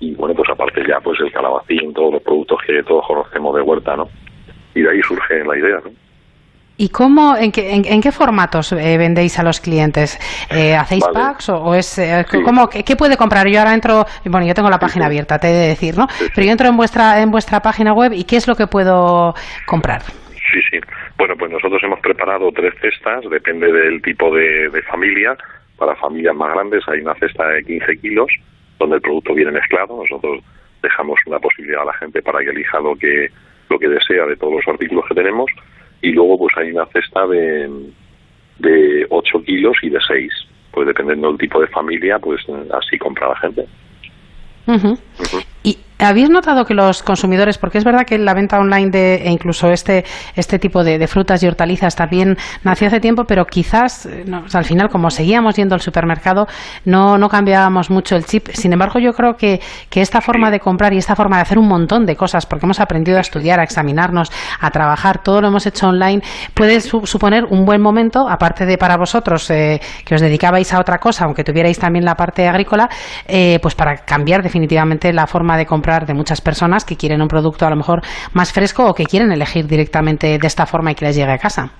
[0.00, 3.62] y bueno, pues aparte ya pues el calabacín, todos los productos que todos conocemos de
[3.62, 4.08] huerta, ¿no?
[4.74, 5.90] Y de ahí surge la idea, ¿no?
[6.78, 10.18] ¿Y cómo, en qué, en, qué formatos eh, vendéis a los clientes?
[10.50, 11.98] Eh, ¿Hacéis packs o, es,
[12.44, 13.48] ¿cómo, qué, puede comprar?
[13.48, 16.06] Yo ahora entro, bueno, yo tengo la página abierta, te he de decir, ¿no?
[16.34, 19.34] Pero yo entro en vuestra, en vuestra página web y ¿qué es lo que puedo
[19.64, 20.02] comprar?
[20.02, 20.78] Sí, sí.
[21.16, 25.34] Bueno, pues nosotros hemos preparado tres cestas, depende del tipo de, de familia
[25.76, 28.28] para familias más grandes hay una cesta de 15 kilos
[28.78, 29.96] donde el producto viene mezclado.
[29.96, 30.42] Nosotros
[30.82, 33.30] dejamos una posibilidad a la gente para que elija lo que
[33.68, 35.50] lo que desea de todos los artículos que tenemos.
[36.02, 37.68] Y luego pues hay una cesta de,
[38.58, 40.32] de 8 kilos y de 6
[40.72, 43.66] pues dependiendo del tipo de familia pues así compra la gente.
[44.66, 45.55] ¿Y
[45.98, 49.70] habéis notado que los consumidores, porque es verdad que la venta online de, e incluso
[49.70, 50.04] este,
[50.34, 54.88] este tipo de, frutas y hortalizas también nació hace tiempo, pero quizás eh, al final,
[54.88, 56.46] como seguíamos yendo al supermercado,
[56.84, 58.48] no, no cambiábamos mucho el chip.
[58.52, 61.58] Sin embargo, yo creo que, que esta forma de comprar y esta forma de hacer
[61.58, 64.30] un montón de cosas, porque hemos aprendido a estudiar, a examinarnos,
[64.60, 66.22] a trabajar, todo lo hemos hecho online,
[66.54, 70.98] puede suponer un buen momento, aparte de para vosotros eh, que os dedicabais a otra
[70.98, 72.88] cosa, aunque tuvierais también la parte agrícola,
[73.26, 77.28] eh, pues para cambiar definitivamente la forma de comprar de muchas personas que quieren un
[77.28, 78.00] producto a lo mejor
[78.34, 81.38] más fresco o que quieren elegir directamente de esta forma y que les llegue a
[81.38, 81.70] casa.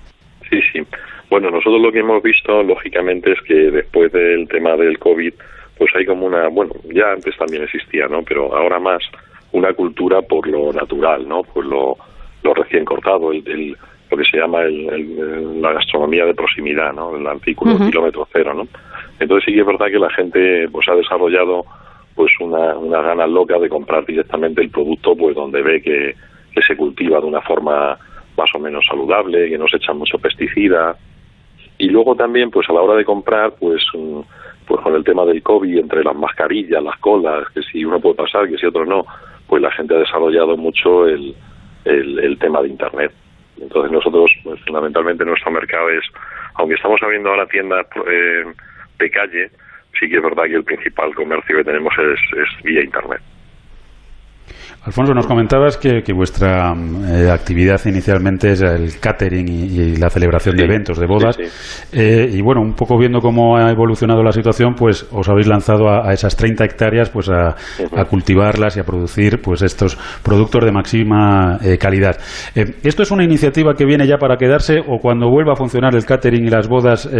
[0.48, 0.80] Sí, sí.
[1.28, 5.34] Bueno, nosotros lo que hemos visto, lógicamente, es que después del tema del COVID,
[5.76, 8.22] pues hay como una, bueno, ya antes también existía, ¿no?
[8.22, 9.02] Pero ahora más
[9.52, 11.42] una cultura por lo natural, ¿no?
[11.42, 11.96] Por lo,
[12.42, 13.76] lo recién cortado, el,
[14.10, 17.16] lo que se llama el, la gastronomía de proximidad, ¿no?
[17.16, 18.68] El artículo kilómetro cero, ¿no?
[19.18, 21.64] Entonces sí que es verdad que la gente pues ha desarrollado
[22.16, 26.16] pues una, una gana loca de comprar directamente el producto pues donde ve que,
[26.66, 27.98] se cultiva de una forma
[28.38, 30.96] más o menos saludable, que no se echan mucho pesticida.
[31.76, 34.20] Y luego también, pues a la hora de comprar, pues, mm,
[34.66, 38.14] pues con el tema del COVID, entre las mascarillas, las colas, que si uno puede
[38.14, 39.04] pasar, que si otro no,
[39.46, 41.36] pues la gente ha desarrollado mucho el,
[41.84, 43.12] el, tema de Internet.
[43.60, 46.04] Entonces nosotros, pues, fundamentalmente nuestro mercado es,
[46.54, 48.44] aunque estamos abriendo ahora tiendas eh,
[48.98, 49.50] de calle,
[49.98, 53.20] sí que es verdad que el principal comercio que tenemos es, es vía Internet.
[54.86, 60.62] Alfonso, nos comentabas que, vuestra eh, actividad inicialmente es el catering y, la celebración de
[60.62, 61.36] eventos, de bodas.
[61.92, 65.88] Eh, y bueno, un poco viendo cómo ha evolucionado la situación, pues os habéis lanzado
[65.88, 67.56] a, esas 30 hectáreas pues a,
[68.08, 72.16] cultivarlas y a producir pues estos productos de máxima eh, calidad.
[72.54, 76.06] ¿Esto es una iniciativa que viene ya para quedarse o cuando vuelva a funcionar el
[76.06, 77.10] catering y las bodas,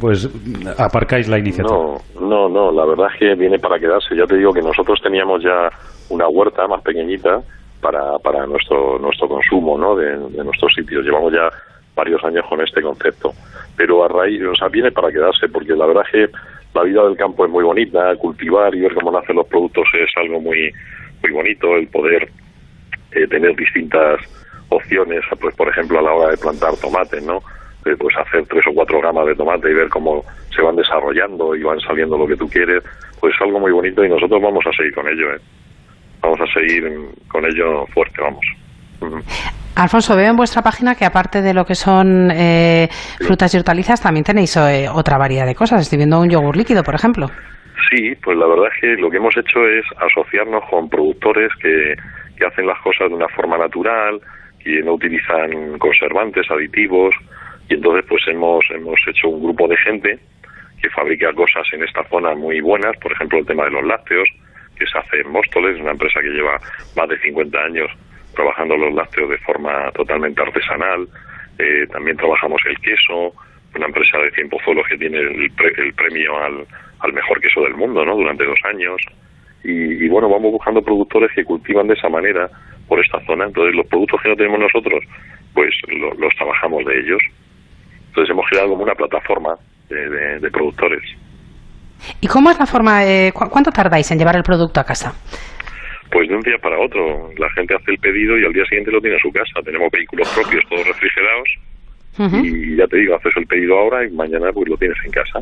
[0.00, 0.28] pues
[0.76, 1.76] aparcáis la iniciativa?
[1.76, 4.16] No, no, no, la verdad es que viene para quedarse.
[4.16, 5.70] Ya te digo que nosotros teníamos ya
[6.08, 7.42] una huerta más pequeñita
[7.80, 9.94] para, para nuestro, nuestro consumo ¿no?
[9.96, 11.04] de, nuestros sitios.
[11.04, 11.50] Llevamos ya
[11.94, 13.32] varios años con este concepto.
[13.76, 16.38] Pero a raíz, o sea, viene para quedarse, porque la verdad es que
[16.74, 20.10] la vida del campo es muy bonita, cultivar y ver cómo nacen los productos es
[20.16, 20.72] algo muy,
[21.22, 22.28] muy bonito, el poder
[23.12, 24.20] eh, tener distintas
[24.70, 27.42] opciones, pues por ejemplo a la hora de plantar tomates, ¿no?
[27.84, 31.54] Eh, pues hacer tres o cuatro gramas de tomate y ver cómo se van desarrollando
[31.54, 32.82] y van saliendo lo que tú quieres,
[33.20, 35.40] pues es algo muy bonito y nosotros vamos a seguir con ello, ¿eh?
[36.24, 36.84] Vamos a seguir
[37.28, 38.44] con ello fuerte, vamos.
[39.76, 42.88] Alfonso, veo en vuestra página que aparte de lo que son eh,
[43.20, 45.82] frutas y hortalizas, también tenéis eh, otra variedad de cosas.
[45.82, 47.26] Estoy viendo un yogur líquido, por ejemplo.
[47.90, 51.94] Sí, pues la verdad es que lo que hemos hecho es asociarnos con productores que,
[52.36, 54.20] que hacen las cosas de una forma natural,
[54.62, 57.14] que no utilizan conservantes, aditivos,
[57.68, 60.18] y entonces pues hemos, hemos hecho un grupo de gente
[60.80, 64.28] que fabrica cosas en esta zona muy buenas, por ejemplo el tema de los lácteos,
[64.76, 66.58] que se hace en Móstoles, una empresa que lleva
[66.96, 67.90] más de 50 años
[68.34, 71.08] trabajando los lácteos de forma totalmente artesanal,
[71.58, 73.32] eh, también trabajamos el queso,
[73.74, 76.66] una empresa de Tiempo Zolos que tiene el, el premio al,
[77.00, 78.16] al, mejor queso del mundo, ¿no?
[78.16, 79.00] Durante dos años.
[79.62, 82.50] Y, y, bueno, vamos buscando productores que cultivan de esa manera
[82.86, 83.46] por esta zona.
[83.46, 85.02] Entonces, los productos que no tenemos nosotros,
[85.54, 87.22] pues lo, los trabajamos de ellos.
[88.08, 89.56] Entonces, hemos creado como una plataforma
[89.88, 91.02] de productores.
[92.20, 93.02] ¿Y cómo es la forma?
[93.32, 95.12] ¿cu ¿Cuánto tardáis en llevar el producto a casa?
[96.10, 97.30] Pues de un día para otro.
[97.38, 99.60] La gente hace el pedido y al día siguiente lo tiene en su casa.
[99.64, 101.48] Tenemos vehículos propios, todos refrigerados.
[102.18, 102.44] Uh -huh.
[102.44, 105.40] Y ya te digo, haces el pedido ahora y mañana pues lo tienes en casa.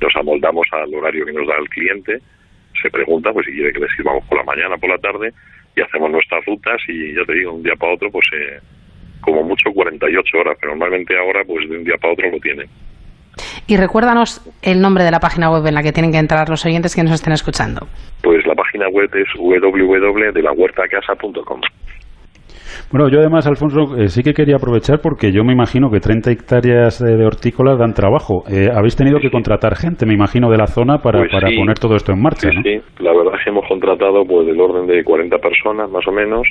[0.00, 2.18] Nos amoldamos al horario que nos da el cliente.
[2.82, 5.30] Se pregunta pues si quiere que le sirvamos por la mañana, por la tarde
[5.76, 8.58] y hacemos nuestras rutas y ya te digo, un día para otro pues eh,
[9.20, 12.68] como mucho 48 horas, pero normalmente ahora pues de un día para otro lo tienen.
[13.66, 16.64] Y recuérdanos el nombre de la página web en la que tienen que entrar los
[16.66, 17.86] oyentes que nos estén escuchando.
[18.22, 21.60] Pues la página web es www.delahuertacasa.com.
[22.90, 26.30] Bueno, yo además, Alfonso, eh, sí que quería aprovechar porque yo me imagino que 30
[26.30, 28.44] hectáreas de, de hortícolas dan trabajo.
[28.48, 31.56] Eh, habéis tenido que contratar gente, me imagino, de la zona para, pues para sí.
[31.56, 32.62] poner todo esto en marcha, sí, ¿no?
[32.62, 36.12] Sí, la verdad es que hemos contratado pues del orden de 40 personas, más o
[36.12, 36.46] menos,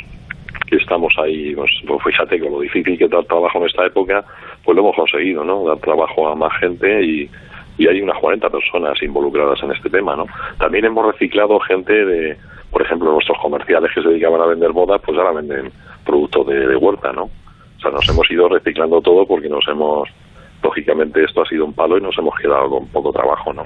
[0.67, 4.23] que estamos ahí, pues, pues fíjate con lo difícil que dar trabajo en esta época,
[4.63, 5.65] pues lo hemos conseguido, ¿no?
[5.65, 7.29] Dar trabajo a más gente y,
[7.77, 10.25] y hay unas 40 personas involucradas en este tema, ¿no?
[10.57, 12.37] También hemos reciclado gente de,
[12.71, 15.71] por ejemplo, nuestros comerciales que se dedicaban a vender bodas, pues ahora venden
[16.05, 17.23] productos de, de huerta, ¿no?
[17.23, 20.09] O sea, nos hemos ido reciclando todo porque nos hemos,
[20.61, 23.63] lógicamente esto ha sido un palo y nos hemos quedado con poco trabajo, ¿no?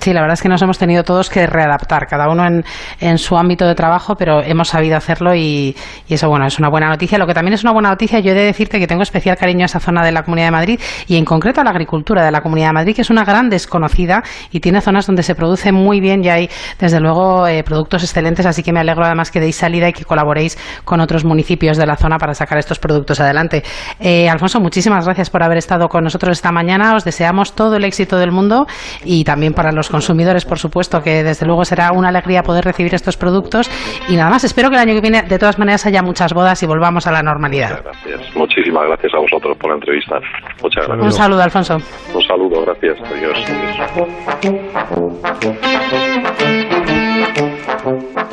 [0.00, 2.64] Sí, la verdad es que nos hemos tenido todos que readaptar, cada uno en,
[3.00, 5.76] en su ámbito de trabajo, pero hemos sabido hacerlo y,
[6.08, 7.18] eso, bueno, es una buena noticia.
[7.18, 9.64] Lo que también es una buena noticia, yo he de decirte que tengo especial cariño
[9.64, 12.30] a esa zona de la Comunidad de Madrid y en concreto a la agricultura de
[12.30, 15.70] la Comunidad de Madrid, que es una gran desconocida y tiene zonas donde se produce
[15.70, 16.48] muy bien y hay,
[16.78, 20.06] desde luego, eh, productos excelentes, así que me alegro además que deis salida y que
[20.06, 23.62] colaboréis con otros municipios de la zona para sacar estos productos adelante.
[23.98, 26.94] Eh, Alfonso, muchísimas gracias por haber estado con nosotros esta mañana.
[26.94, 28.66] Os deseamos todo el éxito del mundo
[29.04, 32.94] y también para los consumidores, por supuesto, que desde luego será una alegría poder recibir
[32.94, 33.70] estos productos.
[34.08, 36.62] Y nada más, espero que el año que viene, de todas maneras, haya muchas bodas
[36.62, 37.70] y volvamos a la normalidad.
[37.70, 38.36] Muchas gracias.
[38.36, 40.20] Muchísimas gracias a vosotros por la entrevista.
[40.62, 41.06] Muchas gracias.
[41.06, 41.76] Un saludo, Alfonso.
[42.14, 42.96] Un saludo, gracias.
[43.10, 43.38] Adiós.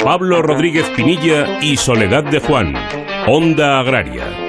[0.03, 2.73] Pablo Rodríguez Pinilla y Soledad de Juan.
[3.27, 4.46] Onda Agraria.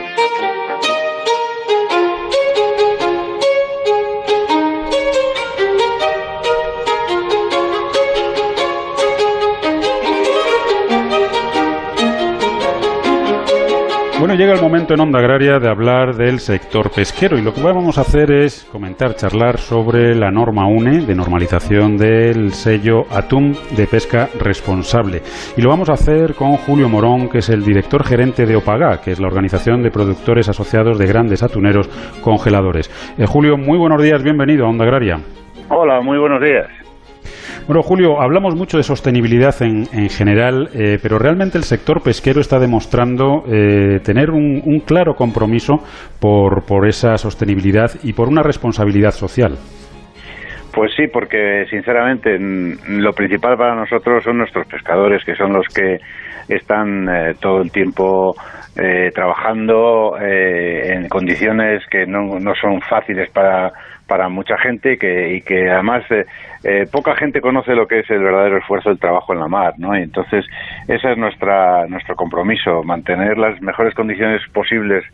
[14.18, 17.62] Bueno, llega el momento en Onda Agraria de hablar del sector pesquero y lo que
[17.62, 23.56] vamos a hacer es comentar, charlar sobre la norma UNE de normalización del sello Atún
[23.76, 25.22] de Pesca Responsable.
[25.56, 29.00] Y lo vamos a hacer con Julio Morón, que es el director gerente de OPAGA,
[29.00, 31.88] que es la Organización de Productores Asociados de Grandes Atuneros
[32.20, 32.90] Congeladores.
[33.18, 35.20] Eh, Julio, muy buenos días, bienvenido a Onda Agraria.
[35.68, 36.88] Hola, muy buenos días.
[37.68, 42.40] Bueno, Julio, hablamos mucho de sostenibilidad en, en general, eh, pero realmente el sector pesquero
[42.40, 45.74] está demostrando eh, tener un, un, claro compromiso
[46.18, 49.58] por, por esa sostenibilidad y por una responsabilidad social.
[50.72, 55.98] Pues sí, porque sinceramente lo principal para nosotros son nuestros pescadores, que son los que
[56.48, 58.34] están eh, todo el tiempo
[58.76, 63.72] eh, trabajando eh, en condiciones que no, no son fáciles para,
[64.09, 66.24] para mucha gente que, y que además eh,
[66.64, 69.74] eh, poca gente conoce lo que es el verdadero esfuerzo del trabajo en la mar,
[69.76, 69.96] ¿no?
[69.96, 70.44] Y entonces
[70.88, 75.04] ese es nuestra, nuestro compromiso, mantener las mejores condiciones posibles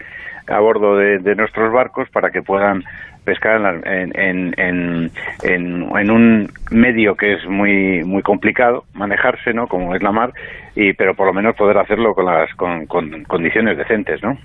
[0.47, 2.85] a bordo de, nuestros barcos para que puedan
[3.25, 5.11] pescar en, en, en,
[5.43, 9.67] en, un medio que es muy muy complicado manejarse, ¿no?
[9.67, 10.33] Como es la mar,
[10.77, 14.39] y pero por lo menos poder hacerlo con las con, con condiciones decentes, ¿no?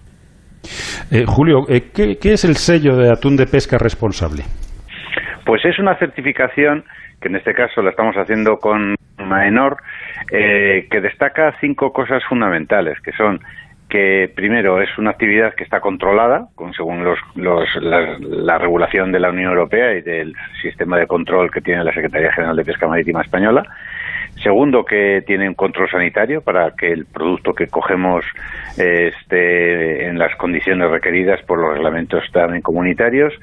[1.12, 4.44] Eh, Julio, eh, ¿qué, ¿qué, es el sello de atún de pesca responsable?
[5.46, 6.84] Pues es una certificación
[7.22, 9.78] que en este caso la estamos haciendo con Maenor,
[10.32, 13.40] eh, que destaca cinco cosas fundamentales, que son
[13.90, 19.12] que primero es una actividad que está controlada con, según los, los, la, la, regulación
[19.12, 22.66] de la Unión Europea y del sistema de control que tiene la Secretaría General de
[22.66, 23.64] Pesca Marítima Española.
[24.44, 28.24] Segundo, que tiene un control sanitario para que el producto que cogemos
[28.78, 33.34] eh, esté en las condiciones requeridas por los reglamentos también comunitarios.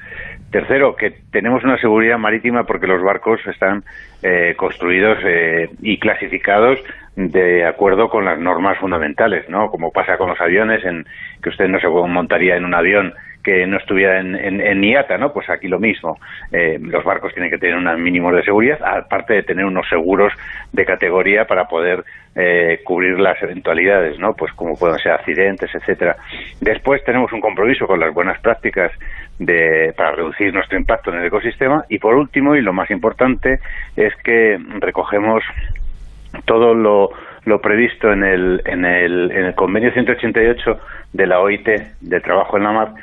[0.49, 3.83] Tercero, que tenemos una seguridad marítima porque los barcos están
[4.23, 6.79] eh, construidos eh, y clasificados
[7.15, 9.69] de acuerdo con las normas fundamentales, ¿no?
[9.69, 11.05] Como pasa con los aviones, en
[11.43, 13.13] que usted no se montaría en un avión
[13.47, 15.31] que no estuviera en, en, IATA, ¿no?
[15.31, 16.19] Pues aquí lo mismo.
[16.51, 20.33] Eh, los barcos tienen que tener unos mínimos de seguridad, aparte de tener unos seguros
[20.73, 22.03] de categoría para poder
[22.35, 24.33] eh, cubrir las eventualidades, ¿no?
[24.33, 26.17] Pues como pueden ser accidentes, etcétera.
[26.59, 28.91] Después tenemos un compromiso con las buenas prácticas
[29.39, 33.59] de, para reducir nuestro impacto en el ecosistema y por último y lo más importante
[33.95, 35.41] es que recogemos
[36.43, 37.11] todo lo,
[37.45, 40.79] lo previsto en el, en, el, en el convenio 188
[41.13, 41.69] de la OIT
[42.01, 42.93] de trabajo en la mar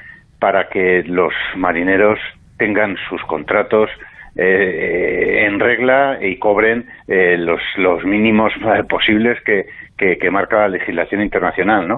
[0.45, 2.19] para que los marineros
[2.59, 3.89] tengan sus contratos
[4.37, 8.53] eh, en regla y cobren eh, los, los mínimos
[8.87, 9.65] posibles que,
[9.97, 11.97] que, marca la legislación internacional, ¿no?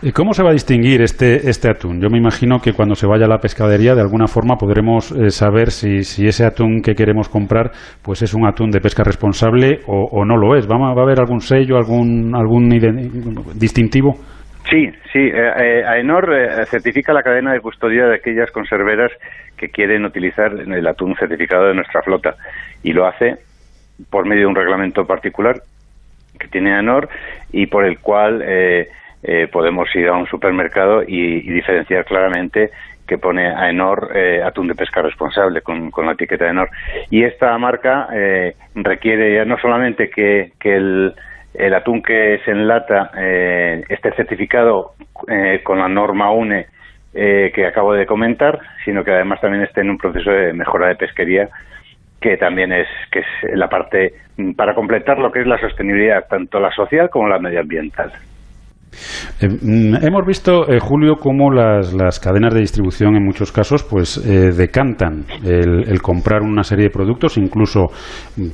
[0.00, 2.00] ¿Y cómo se va a distinguir este, este atún?
[2.00, 5.28] Yo me imagino que cuando se vaya a la pescadería, de alguna forma podremos eh,
[5.28, 9.80] saber si, si, ese atún que queremos comprar pues es un atún de pesca responsable
[9.86, 10.66] o, o no lo es.
[10.66, 12.70] ¿Va, ¿Va, a haber algún sello, algún, algún
[13.54, 14.14] distintivo?
[14.68, 15.18] Sí, sí.
[15.18, 19.12] Eh, eh, AENOR eh, certifica la cadena de custodia de aquellas conserveras
[19.56, 22.34] que quieren utilizar el atún certificado de nuestra flota
[22.82, 23.36] y lo hace
[24.10, 25.62] por medio de un reglamento particular
[26.38, 27.08] que tiene AENOR
[27.52, 28.44] y por el cual
[29.52, 32.70] podemos ir a un supermercado y, diferenciar claramente
[33.06, 34.10] que pone AENOR
[34.44, 36.70] atún de pesca responsable con, la etiqueta AENOR.
[37.10, 38.08] Y esta marca
[38.74, 41.14] requiere no solamente que el
[41.54, 44.94] el atún que se enlata eh, esté certificado
[45.28, 46.66] eh, con la norma UNE
[47.14, 50.88] eh, que acabo de comentar, sino que además también esté en un proceso de mejora
[50.88, 51.48] de pesquería
[52.20, 53.26] que también es que es
[53.56, 54.14] la parte
[54.56, 58.10] para completar lo que es la sostenibilidad tanto la social como la medioambiental.
[59.40, 63.82] Eh, mm, hemos visto, eh, Julio, cómo las, las, cadenas de distribución en muchos casos
[63.82, 67.86] pues eh, decantan el, comprar una serie de productos, incluso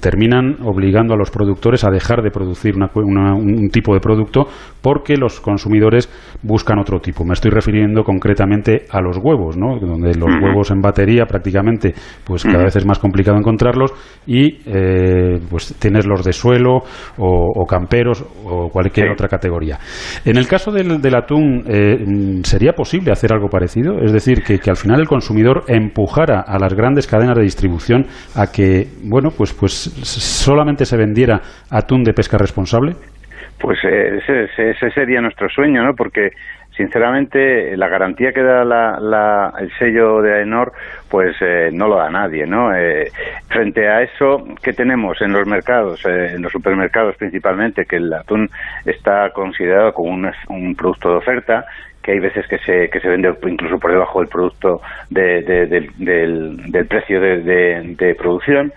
[0.01, 4.47] terminan obligando a los productores a dejar de producir un tipo de producto
[4.80, 6.09] porque los consumidores
[6.43, 7.24] buscan otro tipo.
[7.24, 9.78] Me estoy refiriendo concretamente a los huevos, ¿no?
[9.78, 13.93] donde los huevos en batería prácticamente pues cada vez es más complicado encontrarlos
[14.26, 14.59] y
[15.51, 16.82] pues tienes los de suelo
[17.18, 19.78] o, camperos o cualquier otra categoría.
[20.31, 21.97] En el caso del, atún, eh,
[22.45, 23.99] ¿sería posible hacer algo parecido?
[24.01, 28.07] Es decir, que, al final el consumidor empujara a las grandes cadenas de distribución
[28.37, 32.93] a que, bueno, pues, pues solamente se vendiera atún de pesca responsable.
[33.59, 34.20] Pues eh,
[34.55, 35.95] ese, sería nuestro sueño, ¿no?
[35.97, 36.31] Porque
[36.81, 40.72] sinceramente la garantía que da el sello de AENOR
[41.11, 43.11] pues eh, no lo da nadie no eh,
[43.49, 48.49] frente a eso que tenemos en los mercados en los supermercados principalmente que el atún
[48.87, 50.09] está considerado como
[50.49, 51.66] un, producto de oferta
[52.03, 57.20] que hay veces que se, que se vende incluso por debajo del producto del, precio
[57.20, 58.72] de producción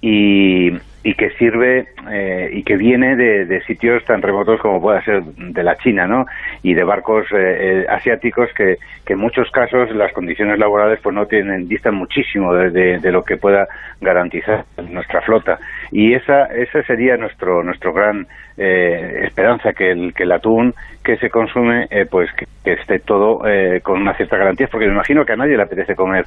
[0.00, 0.72] y,
[1.04, 5.62] y que sirve eh, y que viene de, sitios tan remotos como pueda ser de
[5.62, 6.24] la China, ¿no?
[6.62, 11.14] Y de barcos eh, eh, asiáticos que, que, en muchos casos las condiciones laborales pues
[11.14, 13.68] no tienen distan muchísimo de, lo que pueda
[14.00, 15.58] garantizar nuestra flota
[15.92, 18.26] y esa esa sería nuestro nuestro gran
[18.56, 20.74] esperanza que el que el atún
[21.04, 23.42] que se consume pues que, esté todo
[23.82, 26.24] con una cierta garantía porque me imagino que a nadie le apetece comer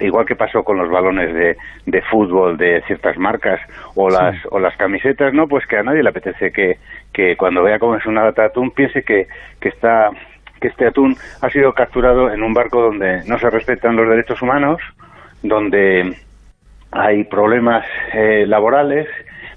[0.00, 1.56] igual que pasó con los balones de,
[1.86, 3.60] de fútbol de ciertas marcas
[3.94, 6.78] o las o las camisetas no pues que a nadie le apetece que,
[7.12, 9.28] que cuando vea cómo es una lata de atún piense que,
[9.60, 10.10] que está
[10.60, 14.42] que este atún ha sido capturado en un barco donde no se respetan los derechos
[14.42, 14.80] humanos
[15.42, 16.16] donde
[16.90, 19.06] hay problemas eh, laborales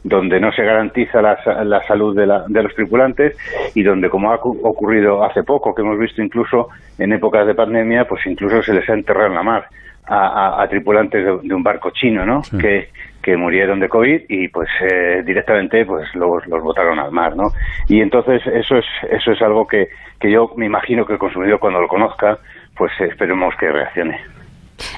[0.03, 3.37] donde no se garantiza la, la salud de, la, de, los tripulantes
[3.73, 6.67] y donde, como ha ocurrido hace poco, que hemos visto incluso
[6.99, 9.65] en épocas de pandemia, pues incluso se les ha enterrado en la mar
[10.05, 12.41] a, tripulantes de, un barco chino, ¿no?
[12.59, 12.89] Que,
[13.21, 17.51] que murieron de COVID y pues eh, directamente pues los, los botaron al mar, ¿no?
[17.87, 19.87] Y entonces eso es eso es algo que,
[20.19, 22.37] que yo me imagino que el consumidor cuando lo conozca
[22.75, 24.19] pues esperemos que reaccione.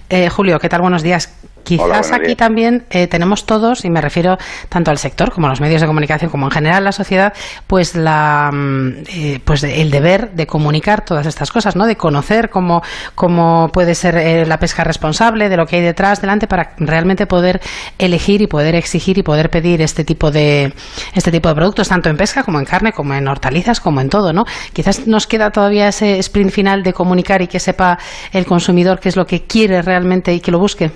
[0.09, 0.81] Eh, Julio, ¿qué tal?
[0.81, 1.33] Buenos días.
[1.65, 4.37] Quizás aquí también eh, tenemos todos, y me refiero
[4.69, 7.33] tanto al sector como a los medios de comunicación, como en general la sociedad,
[7.65, 11.87] pues la mm, eh, pues el deber de comunicar todas estas cosas, ¿no?
[11.87, 12.83] De conocer cómo,
[13.15, 17.25] cómo puede ser eh, la pesca responsable, de lo que hay detrás, delante, para realmente
[17.25, 17.59] poder
[17.97, 20.71] elegir y poder exigir y poder pedir este tipo de
[21.15, 24.09] este tipo de productos, tanto en pesca como en carne, como en hortalizas, como en
[24.09, 24.45] todo, ¿no?
[24.71, 27.97] Quizás nos queda todavía ese sprint final de comunicar y que sepa
[28.31, 30.89] el consumidor qué es lo que quiere realmente y que lo busque.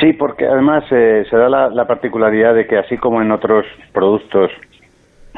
[0.00, 4.50] Sí, porque además eh, se da la, particularidad de que así como en otros productos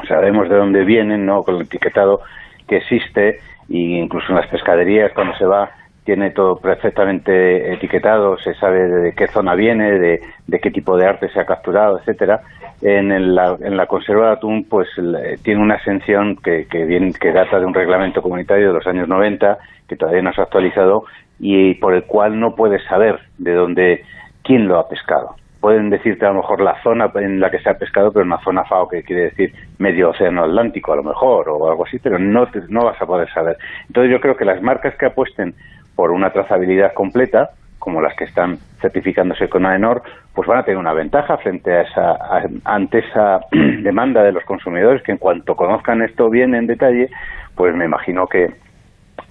[0.07, 1.43] sabemos de dónde vienen, ¿no?
[1.43, 2.21] Con el etiquetado
[2.67, 3.39] que existe,
[3.69, 5.69] e incluso en las pescaderías cuando se va
[6.07, 11.27] tiene todo perfectamente etiquetado, se sabe de qué zona viene, de, qué tipo de arte
[11.27, 12.39] se ha capturado, etcétera.
[12.81, 14.87] En, la, en la conserva de atún, pues
[15.43, 19.09] tiene una exención que, que, viene, que data de un reglamento comunitario de los años
[19.09, 21.03] 90, que todavía no se ha actualizado,
[21.39, 24.03] y por el cual no puedes saber de dónde,
[24.43, 25.35] quién lo ha pescado.
[25.59, 28.41] Pueden decirte a lo mejor la zona en la que se ha pescado, pero una
[28.43, 32.17] zona FAO que quiere decir medio océano Atlántico a lo mejor o algo así, pero
[32.19, 33.57] no, no vas a poder saber.
[33.87, 35.55] Entonces yo creo que las marcas que apuesten
[35.95, 40.77] por una trazabilidad completa, como las que están certificándose con AENOR, pues van a tener
[40.77, 42.17] una ventaja frente a esa,
[42.63, 47.09] ante esa demanda de los consumidores que en cuanto conozcan esto bien en detalle,
[47.55, 48.51] pues me imagino que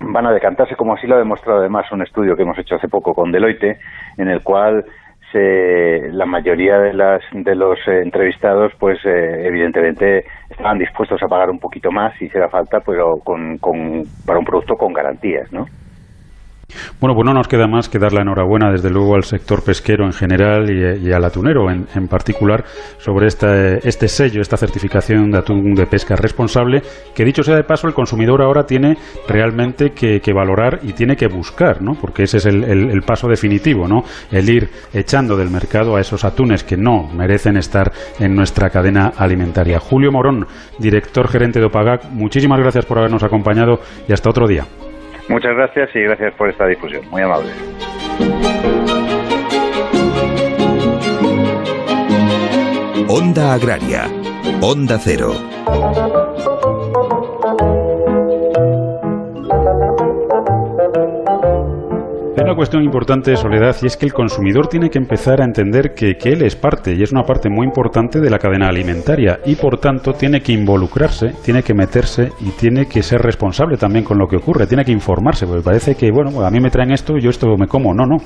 [0.01, 2.89] van a decantarse, como así lo ha demostrado además un estudio que hemos hecho hace
[2.89, 3.79] poco con Deloitte,
[4.19, 4.85] en el cual
[5.33, 11.29] se, la mayoría de, las, de los eh, entrevistados, pues eh, evidentemente estaban dispuestos a
[11.29, 15.53] pagar un poquito más si hiciera falta, pero con, con, para un producto con garantías,
[15.53, 15.67] ¿no?
[17.01, 20.05] Bueno, pues no nos queda más que dar la enhorabuena, desde luego, al sector pesquero
[20.05, 22.65] en general y, al atunero en, particular
[22.99, 26.83] sobre este, este sello, esta certificación de atún de pesca responsable,
[27.15, 28.97] que dicho sea de paso, el consumidor ahora tiene
[29.29, 31.95] realmente que, valorar y tiene que buscar, ¿no?
[31.95, 34.03] Porque ese es el, paso definitivo, ¿no?
[34.31, 39.13] El ir echando del mercado a esos atunes que no merecen estar en nuestra cadena
[39.17, 39.79] alimentaria.
[39.79, 40.47] Julio Morón,
[40.79, 44.67] director gerente de Opagac, muchísimas gracias por habernos acompañado y hasta otro día.
[45.29, 47.03] Muchas gracias y gracias por esta difusión.
[47.11, 47.51] Muy amable.
[53.09, 54.05] Onda Agraria.
[54.61, 55.33] Onda Cero.
[62.47, 65.95] Una cuestión importante, de Soledad, y es que el consumidor tiene que empezar a entender
[65.95, 69.41] que, que, él es parte, y es una parte muy importante de la cadena alimentaria,
[69.45, 74.05] y por tanto tiene que involucrarse, tiene que meterse y tiene que ser responsable también
[74.05, 76.93] con lo que ocurre, tiene que informarse, porque parece que, bueno, a mí me traen
[76.93, 77.93] esto y yo esto me como.
[77.93, 78.19] No, no.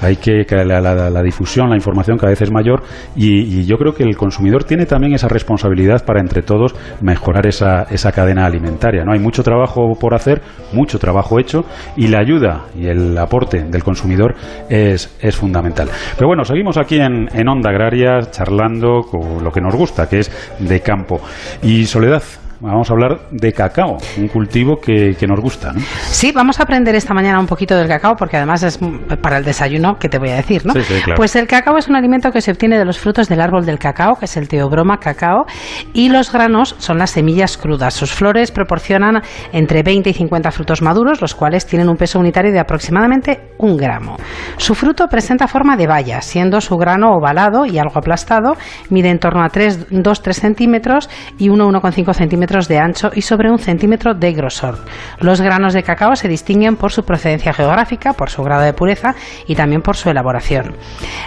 [0.00, 2.82] Hay que, que la, la, difusión, la información cada vez es mayor,
[3.14, 7.46] y, y, yo creo que el consumidor tiene también esa responsabilidad para entre todos mejorar
[7.46, 9.04] esa, esa cadena alimentaria.
[9.04, 9.12] ¿no?
[9.12, 11.64] Hay mucho trabajo por hacer, mucho trabajo hecho,
[11.96, 14.34] y la ayuda y el aporte del consumidor
[14.68, 15.88] es, es fundamental.
[16.16, 20.20] Pero bueno, seguimos aquí en, en Onda Agraria charlando con lo que nos gusta, que
[20.20, 21.20] es de campo.
[21.62, 22.22] Y Soledad,
[22.60, 25.72] vamos a hablar de cacao, un cultivo que, nos gusta.
[25.72, 25.80] ¿no?
[25.80, 28.78] Sí, vamos a aprender esta mañana un poquito del cacao, porque además es
[29.22, 30.74] para el desayuno, que te voy a decir, ¿no?
[31.16, 33.78] Pues el cacao es un alimento que se obtiene de los frutos del árbol del
[33.78, 35.44] cacao, que es el teobroma cacao,
[35.92, 37.94] y los granos son las semillas crudas.
[37.94, 42.52] Sus flores proporcionan entre 20 y 50 frutos maduros, los cuales tienen un peso unitario
[42.52, 44.16] de aproximadamente un gramo.
[44.56, 48.56] Su fruto presenta forma de valla, siendo su grano ovalado y algo aplastado,
[48.90, 54.14] mide en torno a 2-3 centímetros y 1-1,5 centímetros de ancho y sobre un centímetro
[54.14, 54.78] de grosor.
[55.20, 59.14] Los granos de cacao se distinguen por su procedencia geográfica, por su grado de pureza
[59.46, 60.74] y también por su elaboración.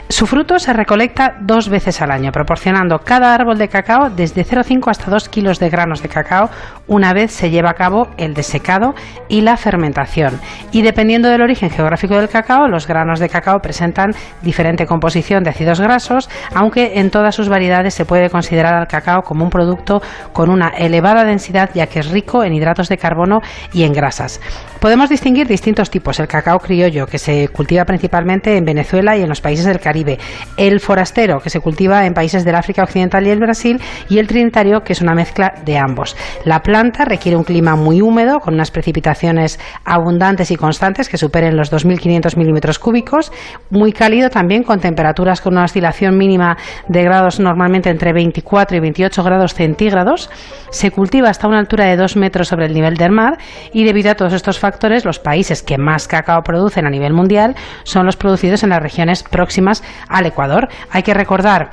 [0.10, 4.90] Su fruto se recolecta dos veces al año, proporcionando cada árbol de cacao desde 0,5
[4.90, 6.50] hasta 2 kilos de granos de cacao
[6.88, 8.96] una vez se lleva a cabo el desecado
[9.30, 10.40] y la fermentación.
[10.72, 15.52] Y dependiendo del origen geográfico del cacao, los granos de cacao presentan diferente composición de
[15.52, 20.02] ácidos grasos, aunque en todas sus variedades se puede considerar al cacao como un producto
[20.34, 23.42] con una elevada densidad ya que es rico en hidratos de carbono
[23.74, 24.40] y en grasas.
[24.82, 26.20] Podemos distinguir distintos tipos.
[26.20, 30.18] El cacao criollo, que se cultiva principalmente en Venezuela y en los países del Caribe.
[30.58, 33.80] El forastero, que se cultiva en países del África Occidental y el Brasil.
[34.10, 36.18] Y el trinitario, que es una mezcla de ambos.
[36.46, 41.56] La planta requiere un clima muy húmedo, con unas precipitaciones abundantes y constantes que superen
[41.56, 43.32] los 2.500 milímetros cúbicos.
[43.70, 46.58] Muy cálido también, con temperaturas con una oscilación mínima
[46.88, 50.32] de grados normalmente entre 24 y 28 grados centígrados.
[50.72, 53.38] Se cultiva hasta una altura de 2 metros sobre el nivel del mar
[53.74, 54.71] y debido a todos estos factores,
[55.04, 59.24] los países que más cacao producen a nivel mundial son los producidos en las regiones
[59.24, 60.70] próximas al Ecuador.
[60.92, 61.72] Hay que recordar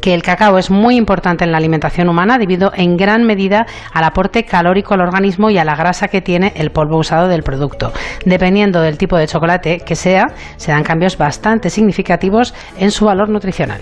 [0.00, 4.04] que el cacao es muy importante en la alimentación humana debido en gran medida al
[4.04, 7.92] aporte calórico al organismo y a la grasa que tiene el polvo usado del producto.
[8.24, 13.28] Dependiendo del tipo de chocolate que sea, se dan cambios bastante significativos en su valor
[13.28, 13.80] nutricional.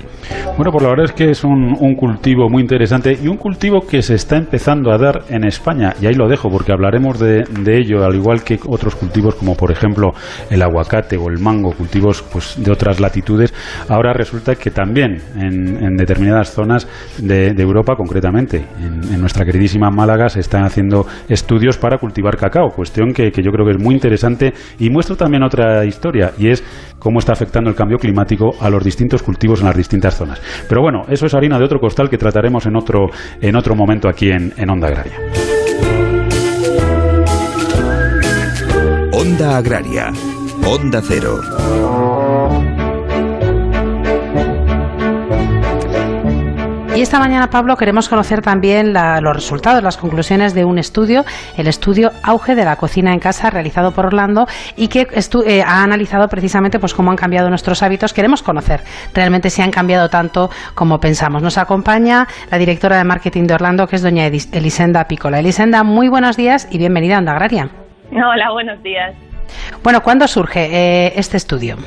[0.57, 4.03] Bueno, pues la verdad es que es un, cultivo muy interesante y un cultivo que
[4.03, 5.95] se está empezando a dar en España.
[6.01, 9.71] Y ahí lo dejo porque hablaremos de, ello, al igual que otros cultivos como por
[9.71, 10.13] ejemplo
[10.51, 13.53] el aguacate o el mango, cultivos pues de otras latitudes.
[13.89, 16.87] Ahora resulta que también en determinadas zonas
[17.19, 18.65] de, Europa, concretamente.
[18.81, 23.53] En, nuestra queridísima Málaga se están haciendo estudios para cultivar cacao, cuestión que, que yo
[23.53, 26.65] creo que es muy interesante y muestra también otra historia, y es
[26.99, 30.41] cómo está afectando el cambio climático a los distintos cultivos en las distintas zonas.
[30.69, 34.09] Pero bueno, eso es harina de otro costal que trataremos en otro, en otro momento
[34.09, 35.19] aquí en, en Onda Agraria.
[39.13, 40.13] Onda Agraria.
[40.65, 41.41] Onda Cero.
[47.03, 51.25] Y esta mañana, Pablo, queremos conocer también los resultados, las conclusiones de un estudio,
[51.57, 54.47] el estudio Auge de la cocina en casa, realizado por Orlando
[54.77, 55.09] y que
[55.45, 58.13] eh, ha analizado precisamente pues cómo han cambiado nuestros hábitos.
[58.13, 58.83] Queremos conocer
[59.15, 61.43] realmente si han cambiado tanto como pensamos.
[61.43, 65.41] Nos acompaña la directora de marketing de Orlando, que es doña Elisenda Picola.
[65.41, 67.69] Elisenda, muy buenos días y bienvenida a Onda Agraria.
[68.13, 69.13] Hola, buenos días.
[69.83, 71.79] Bueno, ¿cuándo surge eh, este estudio?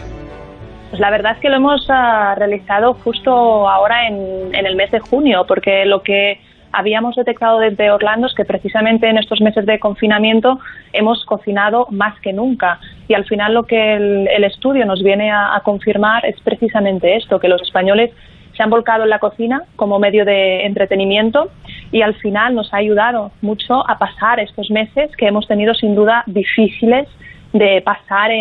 [0.95, 5.01] Pues la verdad es que lo hemos ah, realizado justo ahora en, el mes de
[5.01, 6.39] junio, porque lo que
[6.71, 10.57] habíamos detectado desde Orlando es que precisamente en estos meses de confinamiento
[10.93, 12.79] hemos cocinado más que nunca.
[13.09, 17.49] Y al final lo que el, estudio nos viene a, confirmar es precisamente esto, que
[17.49, 18.11] los españoles
[18.55, 21.49] se han volcado en la cocina como medio de entretenimiento
[21.91, 25.93] y al final nos ha ayudado mucho a pasar estos meses que hemos tenido sin
[25.93, 27.09] duda difíciles
[27.51, 28.31] de pasar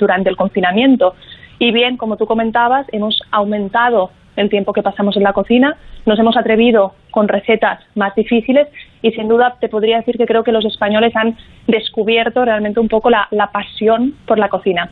[0.00, 1.14] durante el confinamiento.
[1.62, 6.18] Y bien, como tú comentabas, hemos aumentado el tiempo que pasamos en la cocina, nos
[6.18, 8.66] hemos atrevido con recetas más difíciles
[9.00, 11.36] y sin duda te podría decir que creo que los españoles han
[11.68, 14.90] descubierto realmente un poco la, pasión por la cocina.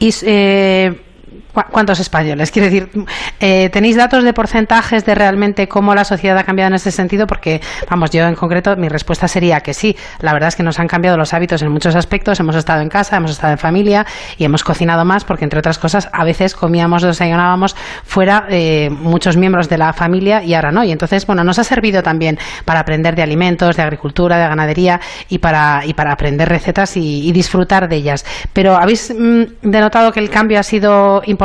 [0.00, 1.00] Y, eh,
[1.52, 2.50] ¿Cuántos españoles?
[2.50, 2.88] Quiero decir,
[3.38, 7.26] eh, ¿tenéis datos de porcentajes de realmente cómo la sociedad ha cambiado en ese sentido?
[7.26, 9.94] Porque, vamos, yo en concreto, mi respuesta sería que sí.
[10.20, 12.40] La verdad es que nos han cambiado los hábitos en muchos aspectos.
[12.40, 14.06] Hemos estado en casa, hemos estado en familia
[14.38, 19.36] y hemos cocinado más porque, entre otras cosas, a veces comíamos, desayunábamos fuera eh, muchos
[19.36, 20.84] miembros de la familia y ahora no.
[20.84, 25.00] Y entonces, bueno, nos ha servido también para aprender de alimentos, de agricultura, de ganadería
[25.28, 28.24] y para, y para aprender recetas y, disfrutar de ellas.
[28.52, 31.41] Pero, ¿habéis mm, denotado que el cambio ha sido importante.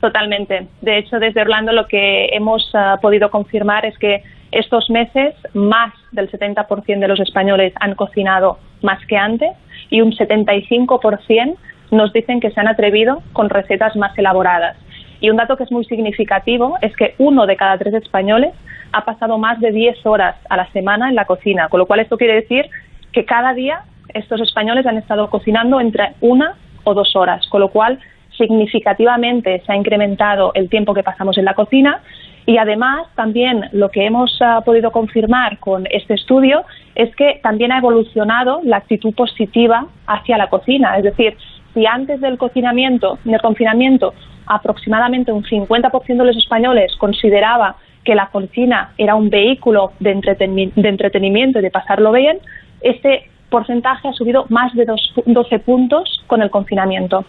[0.00, 0.68] Totalmente.
[0.82, 4.22] De hecho, desde Orlando lo que hemos ah, podido confirmar es que
[4.52, 9.50] estos meses más del 70% de los españoles han cocinado más que antes
[9.90, 11.56] y un 75%
[11.90, 14.76] nos dicen que se han atrevido con recetas más elaboradas.
[15.20, 18.52] Y un dato que es muy significativo es que uno de cada tres españoles
[18.92, 22.00] ha pasado más de 10 horas a la semana en la cocina, con lo cual
[22.00, 22.66] esto quiere decir
[23.12, 23.82] que cada día
[24.14, 27.98] estos españoles han estado cocinando entre una o dos horas, con lo cual
[28.36, 32.02] significativamente se ha incrementado el tiempo que pasamos en la cocina
[32.46, 36.64] y además también lo que hemos ah, podido confirmar con este estudio
[36.94, 40.96] es que también ha evolucionado la actitud positiva hacia la cocina.
[40.96, 41.36] Es decir,
[41.74, 44.14] si antes del cocinamiento, del confinamiento,
[44.46, 51.58] aproximadamente un 50% de los españoles consideraba que la cocina era un vehículo de, entretenimiento
[51.58, 52.38] y de pasarlo bien,
[52.80, 54.86] este porcentaje ha subido más de
[55.26, 57.24] 12 puntos con el confinamiento.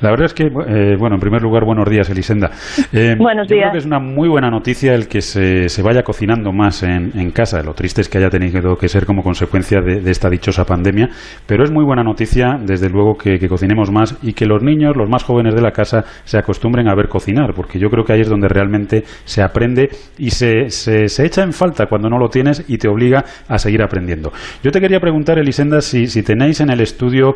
[0.00, 2.50] La verdad es que, eh, bueno, en primer lugar, buenos días, Elisenda.
[2.92, 3.70] Eh, buenos yo días.
[3.70, 7.30] Creo que es una muy buena noticia el que se, se vaya cocinando más en,
[7.30, 7.62] casa.
[7.62, 11.08] Lo triste es que haya tenido que ser como consecuencia de, esta dichosa pandemia,
[11.46, 15.08] pero es muy buena noticia, desde luego, que, cocinemos más y que los niños, los
[15.08, 18.20] más jóvenes de la casa, se acostumbren a ver cocinar, porque yo creo que ahí
[18.20, 19.88] es donde realmente se aprende
[20.18, 23.82] y se, se, echa en falta cuando no lo tienes y te obliga a seguir
[23.82, 24.32] aprendiendo.
[24.62, 27.34] Yo te quería preguntar, Elisenda, si, si tenéis en el estudio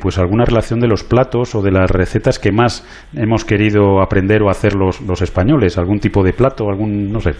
[0.00, 2.84] pues pues alguna relación de los platos o de las recetas que más
[3.16, 5.78] hemos querido aprender o hacer los, españoles?
[5.78, 6.68] ¿Algún tipo de plato?
[6.68, 7.34] algún no sé?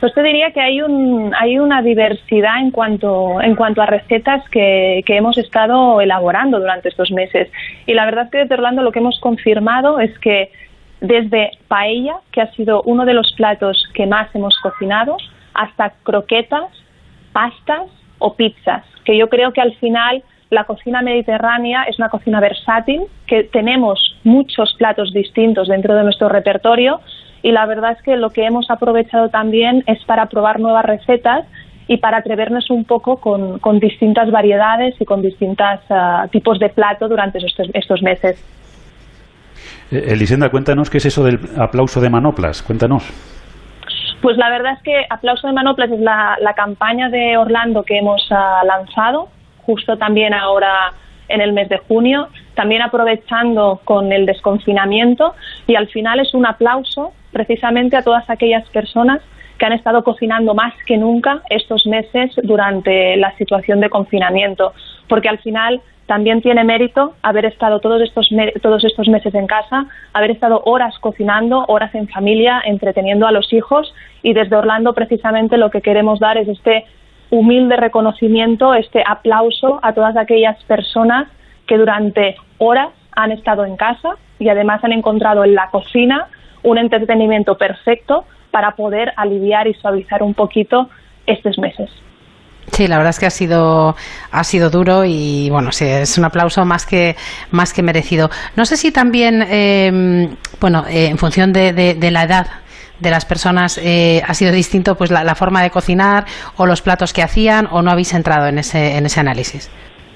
[0.00, 4.46] Pues te diría que hay, un, hay una diversidad en cuanto, en cuanto a recetas
[4.50, 7.48] que, que hemos estado elaborando durante estos meses.
[7.86, 10.50] Y la verdad es que desde Orlando lo que hemos confirmado es que
[11.00, 15.16] desde paella, que ha sido uno de los platos que más hemos cocinado,
[15.54, 16.70] hasta croquetas,
[17.32, 17.88] pastas
[18.18, 23.02] o pizzas, que yo creo que al final la cocina mediterránea es una cocina versátil,
[23.26, 27.00] que tenemos muchos platos distintos dentro de nuestro repertorio
[27.42, 31.46] y la verdad es que lo que hemos aprovechado también es para probar nuevas recetas
[31.88, 37.08] y para atrevernos un poco con, distintas variedades y con distintos ah, tipos de plato
[37.08, 38.42] durante estos, meses.
[39.92, 42.62] Eh, Elisenda, cuéntanos qué es eso del aplauso de manoplas.
[42.62, 43.04] Cuéntanos.
[44.20, 48.26] Pues la verdad es que Aplauso de Manoplas es la, campaña de Orlando que hemos
[48.30, 49.28] ah, lanzado
[49.66, 50.92] justo también ahora
[51.28, 55.34] en el mes de junio, también aprovechando con el desconfinamiento
[55.66, 59.20] y al final es un aplauso precisamente a todas aquellas personas
[59.58, 64.72] que han estado cocinando más que nunca estos meses durante la situación de confinamiento,
[65.08, 68.28] porque al final también tiene mérito haber estado todos estos,
[68.62, 73.52] todos estos meses en casa, haber estado horas cocinando, horas en familia, entreteniendo a los
[73.52, 73.92] hijos
[74.22, 76.84] y desde Orlando precisamente lo que queremos dar es este
[77.30, 81.28] humilde reconocimiento, este aplauso a todas aquellas personas
[81.66, 86.28] que durante horas han estado en casa y además han encontrado en la cocina
[86.62, 90.88] un entretenimiento perfecto para poder aliviar y suavizar un poquito
[91.26, 91.90] estos meses.
[92.72, 93.94] Sí, la verdad es que ha sido
[94.32, 97.16] ha sido duro y bueno, sí, es un aplauso más que
[97.50, 98.28] más que merecido.
[98.56, 100.28] No sé si también, eh,
[100.60, 102.46] bueno, eh, en función de, de, la edad
[103.00, 106.24] de las personas eh, ha sido distinto, pues la, forma de cocinar
[106.56, 109.70] o los platos que hacían o no habéis entrado en ese en ese análisis.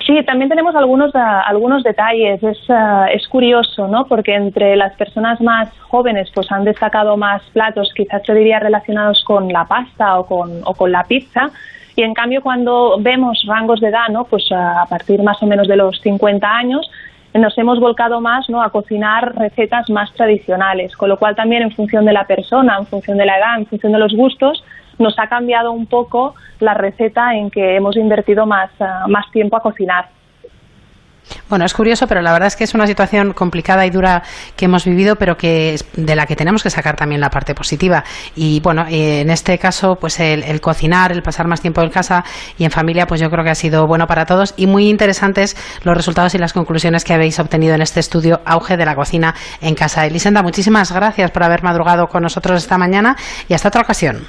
[0.07, 2.43] Sí, también tenemos algunos, uh, algunos detalles.
[2.43, 4.07] Es, uh, es curioso, ¿no?
[4.07, 9.22] Porque entre las personas más jóvenes pues han destacado más platos, quizás yo diría relacionados
[9.24, 11.51] con la pasta o con, o con la pizza.
[11.95, 14.24] Y en cambio, cuando vemos rangos de edad, ¿no?
[14.24, 16.91] Pues uh, a partir más o menos de los 50 años,
[17.35, 18.62] nos hemos volcado más ¿no?
[18.62, 22.87] a cocinar recetas más tradicionales, con lo cual también en función de la persona, en
[22.87, 24.64] función de la edad, en función de los gustos,
[24.99, 29.57] nos ha cambiado un poco la receta en que hemos invertido más, uh, más tiempo
[29.57, 30.09] a cocinar.
[31.49, 34.22] Bueno, es curioso, pero la verdad es que es una situación complicada y dura
[34.57, 38.05] que hemos vivido, pero que de la que tenemos que sacar también la parte positiva.
[38.37, 41.91] Y bueno, eh, en este caso, pues el, el, cocinar, el pasar más tiempo en
[41.91, 42.24] casa
[42.59, 45.57] y en familia, pues yo creo que ha sido bueno para todos y muy interesantes
[45.85, 49.35] los resultados y las conclusiones que habéis obtenido en este estudio Auge de la cocina
[49.61, 50.07] en casa.
[50.07, 53.16] Elisenda, muchísimas gracias por haber madrugado con nosotros esta mañana
[53.49, 54.26] y hasta otra ocasión.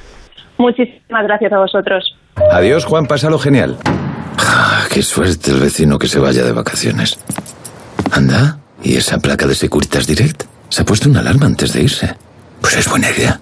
[0.57, 2.15] Muchísimas gracias a vosotros.
[2.51, 3.77] Adiós, Juan, pásalo genial.
[4.37, 7.17] Ah, qué suerte el vecino que se vaya de vacaciones.
[8.11, 10.43] Anda, ¿y esa placa de Securitas Direct?
[10.69, 12.15] Se ha puesto una alarma antes de irse.
[12.61, 13.39] Pues es buena idea.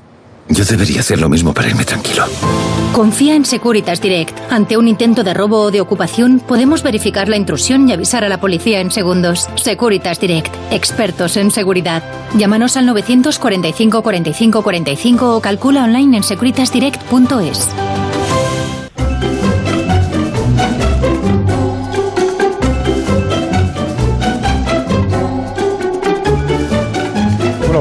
[0.49, 2.25] Yo debería hacer lo mismo para irme tranquilo.
[2.91, 4.35] Confía en Securitas Direct.
[4.51, 8.29] Ante un intento de robo o de ocupación, podemos verificar la intrusión y avisar a
[8.29, 9.47] la policía en segundos.
[9.55, 10.53] Securitas Direct.
[10.71, 12.03] Expertos en seguridad.
[12.35, 17.69] Llámanos al 945 45 45 o calcula online en securitasdirect.es.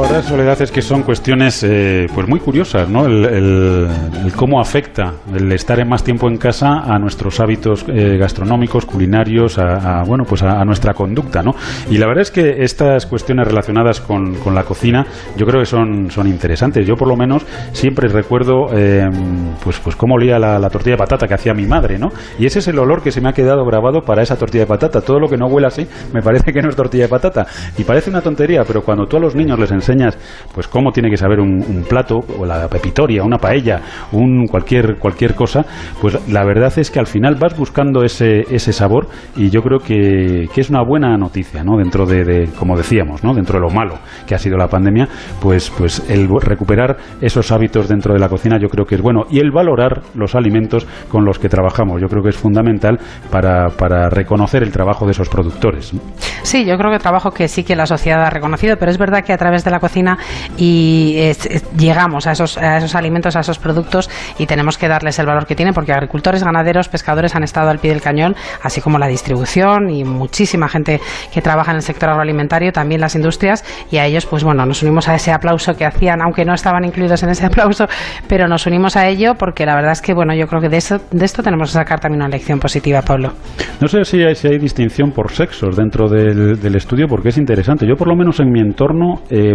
[0.02, 3.04] la verdad, Soledad, es que son cuestiones eh, pues muy curiosas, ¿no?
[3.06, 3.88] El,
[4.36, 10.04] cómo afecta el estar más tiempo en casa a nuestros hábitos eh, gastronómicos, culinarios, a,
[10.06, 11.52] bueno, pues a, nuestra conducta, ¿no?
[11.90, 15.04] Y la verdad es que estas cuestiones relacionadas con, con la cocina,
[15.36, 16.86] yo creo que son, son interesantes.
[16.86, 20.98] Yo, por lo menos, siempre recuerdo, em, pues, pues cómo olía la, la, tortilla de
[20.98, 22.08] patata que hacía mi madre, ¿no?
[22.38, 24.68] Y ese es el olor que se me ha quedado grabado para esa tortilla de
[24.68, 25.00] patata.
[25.00, 27.46] Todo lo que no huele así, me parece que no es tortilla de patata.
[27.76, 30.18] Y parece una tontería, pero cuando tú a los niños les enseñas enseñas
[30.54, 33.80] pues cómo tiene que saber un, plato, o la pepitoria, una paella,
[34.12, 35.64] un cualquier, cualquier cosa,
[36.00, 39.78] pues la verdad es que al final vas buscando ese, ese sabor y yo creo
[39.78, 41.76] que, que es una buena noticia, ¿no?
[41.76, 43.34] Dentro de, como decíamos, ¿no?
[43.34, 45.08] Dentro de lo malo que ha sido la pandemia,
[45.40, 49.22] pues, pues el recuperar esos hábitos dentro de la cocina yo creo que es bueno
[49.30, 52.98] y el valorar los alimentos con los que trabajamos, yo creo que es fundamental
[53.30, 55.92] para, para reconocer el trabajo de esos productores.
[56.42, 59.22] Sí, yo creo que trabajo que sí que la sociedad ha reconocido, pero es verdad
[59.24, 60.18] que a través de la cocina
[60.56, 61.32] y
[61.76, 65.46] llegamos a esos, a esos alimentos, a esos productos y tenemos que darles el valor
[65.46, 69.06] que tienen porque agricultores, ganaderos, pescadores han estado al pie del cañón, así como la
[69.06, 71.00] distribución y muchísima gente
[71.32, 74.82] que trabaja en el sector agroalimentario, también las industrias y a ellos pues bueno, nos
[74.82, 77.86] unimos a ese aplauso que hacían, aunque no estaban incluidos en ese aplauso,
[78.28, 80.78] pero nos unimos a ello porque la verdad es que bueno, yo creo que de,
[80.78, 83.32] eso, de esto tenemos que sacar también una lección positiva, Pablo.
[83.80, 87.38] No sé si hay, si hay distinción por sexos dentro del, del, estudio porque es
[87.38, 87.86] interesante.
[87.86, 89.54] Yo por lo menos en mi entorno eh,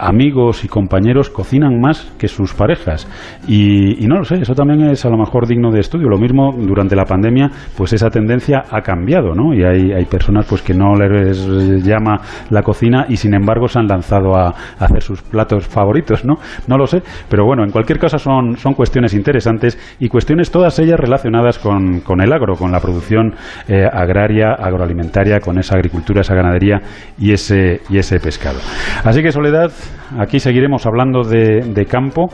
[0.00, 3.06] amigos y compañeros cocinan más que sus parejas.
[3.46, 6.08] Y, no lo sé, eso también es a lo mejor digno de estudio.
[6.08, 9.54] Lo mismo durante la pandemia, pues esa tendencia ha cambiado, ¿no?
[9.54, 12.20] Y hay, hay personas pues que no les llama
[12.50, 16.34] la cocina y sin embargo se han lanzado a, hacer sus platos favoritos, ¿no?
[16.66, 20.78] No lo sé, pero bueno, en cualquier caso son, son cuestiones interesantes y cuestiones todas
[20.78, 23.34] ellas relacionadas con, con el agro, con la producción
[23.68, 26.80] eh, agraria, agroalimentaria, con esa agricultura, esa ganadería
[27.18, 28.58] y ese, y ese pescado.
[29.04, 29.70] Así que Soledad,
[30.18, 32.30] aquí seguiremos hablando de, de campo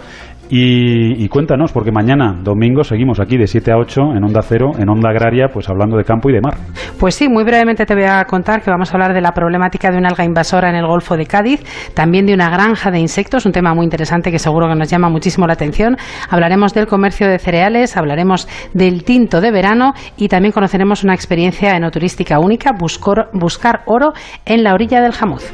[0.48, 4.88] y, cuéntanos, porque mañana, domingo, seguimos aquí de 7 a 8 en Onda Cero, en
[4.88, 6.54] Onda Agraria, pues hablando de campo y de mar.
[7.00, 9.90] Pues sí, muy brevemente te voy a contar que vamos a hablar de la problemática
[9.90, 11.62] de una alga invasora en el Golfo de Cádiz,
[11.94, 15.08] también de una granja de insectos, un tema muy interesante que seguro que nos llama
[15.08, 15.96] muchísimo la atención.
[16.30, 21.76] Hablaremos del comercio de cereales, hablaremos del tinto de verano y también conoceremos una experiencia
[21.76, 24.12] enoturística única, buscar, buscar oro
[24.44, 25.52] en la orilla del Jamuz.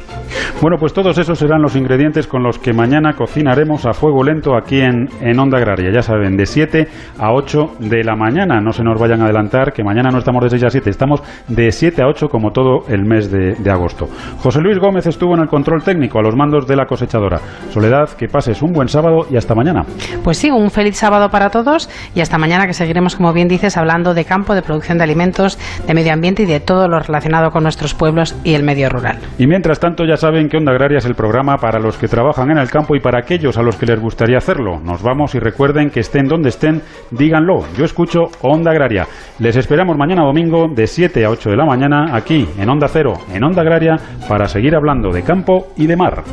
[0.61, 4.55] Bueno, pues todos esos serán los ingredientes con los que mañana cocinaremos a fuego lento
[4.55, 5.91] aquí en, en Onda Agraria.
[5.91, 6.87] Ya saben, de 7
[7.19, 8.59] a 8 de la mañana.
[8.61, 11.21] No se nos vayan a adelantar, que mañana no estamos de 6 a 7, estamos
[11.47, 14.07] de 7 a 8 como todo el mes de, de agosto.
[14.39, 17.39] José Luis Gómez estuvo en el control técnico a los mandos de la cosechadora.
[17.71, 19.83] Soledad, que pases un buen sábado y hasta mañana.
[20.23, 23.77] Pues sí, un feliz sábado para todos y hasta mañana que seguiremos, como bien dices,
[23.77, 27.51] hablando de campo, de producción de alimentos, de medio ambiente y de todo lo relacionado
[27.51, 29.19] con nuestros pueblos y el medio rural.
[29.37, 32.51] Y mientras tanto, ya saben que Onda Agraria es el programa para los que trabajan
[32.51, 34.72] en el campo y para aquellos a los que les gustaría hacerlo.
[34.81, 37.65] Nos vamos y recuerden que estén donde estén, díganlo.
[37.77, 39.07] Yo escucho Onda Agraria.
[39.39, 43.13] Les esperamos mañana domingo de 7 a 8 de la mañana aquí en Onda Cero,
[43.33, 43.97] en Onda Agraria,
[44.27, 46.23] para seguir hablando de campo y de mar.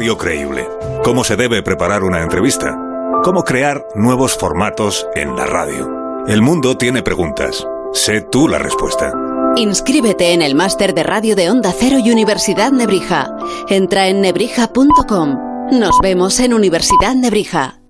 [0.00, 0.66] Radio creíble.
[1.04, 2.74] ¿Cómo se debe preparar una entrevista?
[3.22, 6.24] ¿Cómo crear nuevos formatos en la radio?
[6.26, 7.66] El mundo tiene preguntas.
[7.92, 9.12] Sé tú la respuesta.
[9.56, 13.28] Inscríbete en el máster de radio de Onda Cero y Universidad Nebrija.
[13.68, 15.68] Entra en nebrija.com.
[15.70, 17.80] Nos vemos en Universidad Nebrija.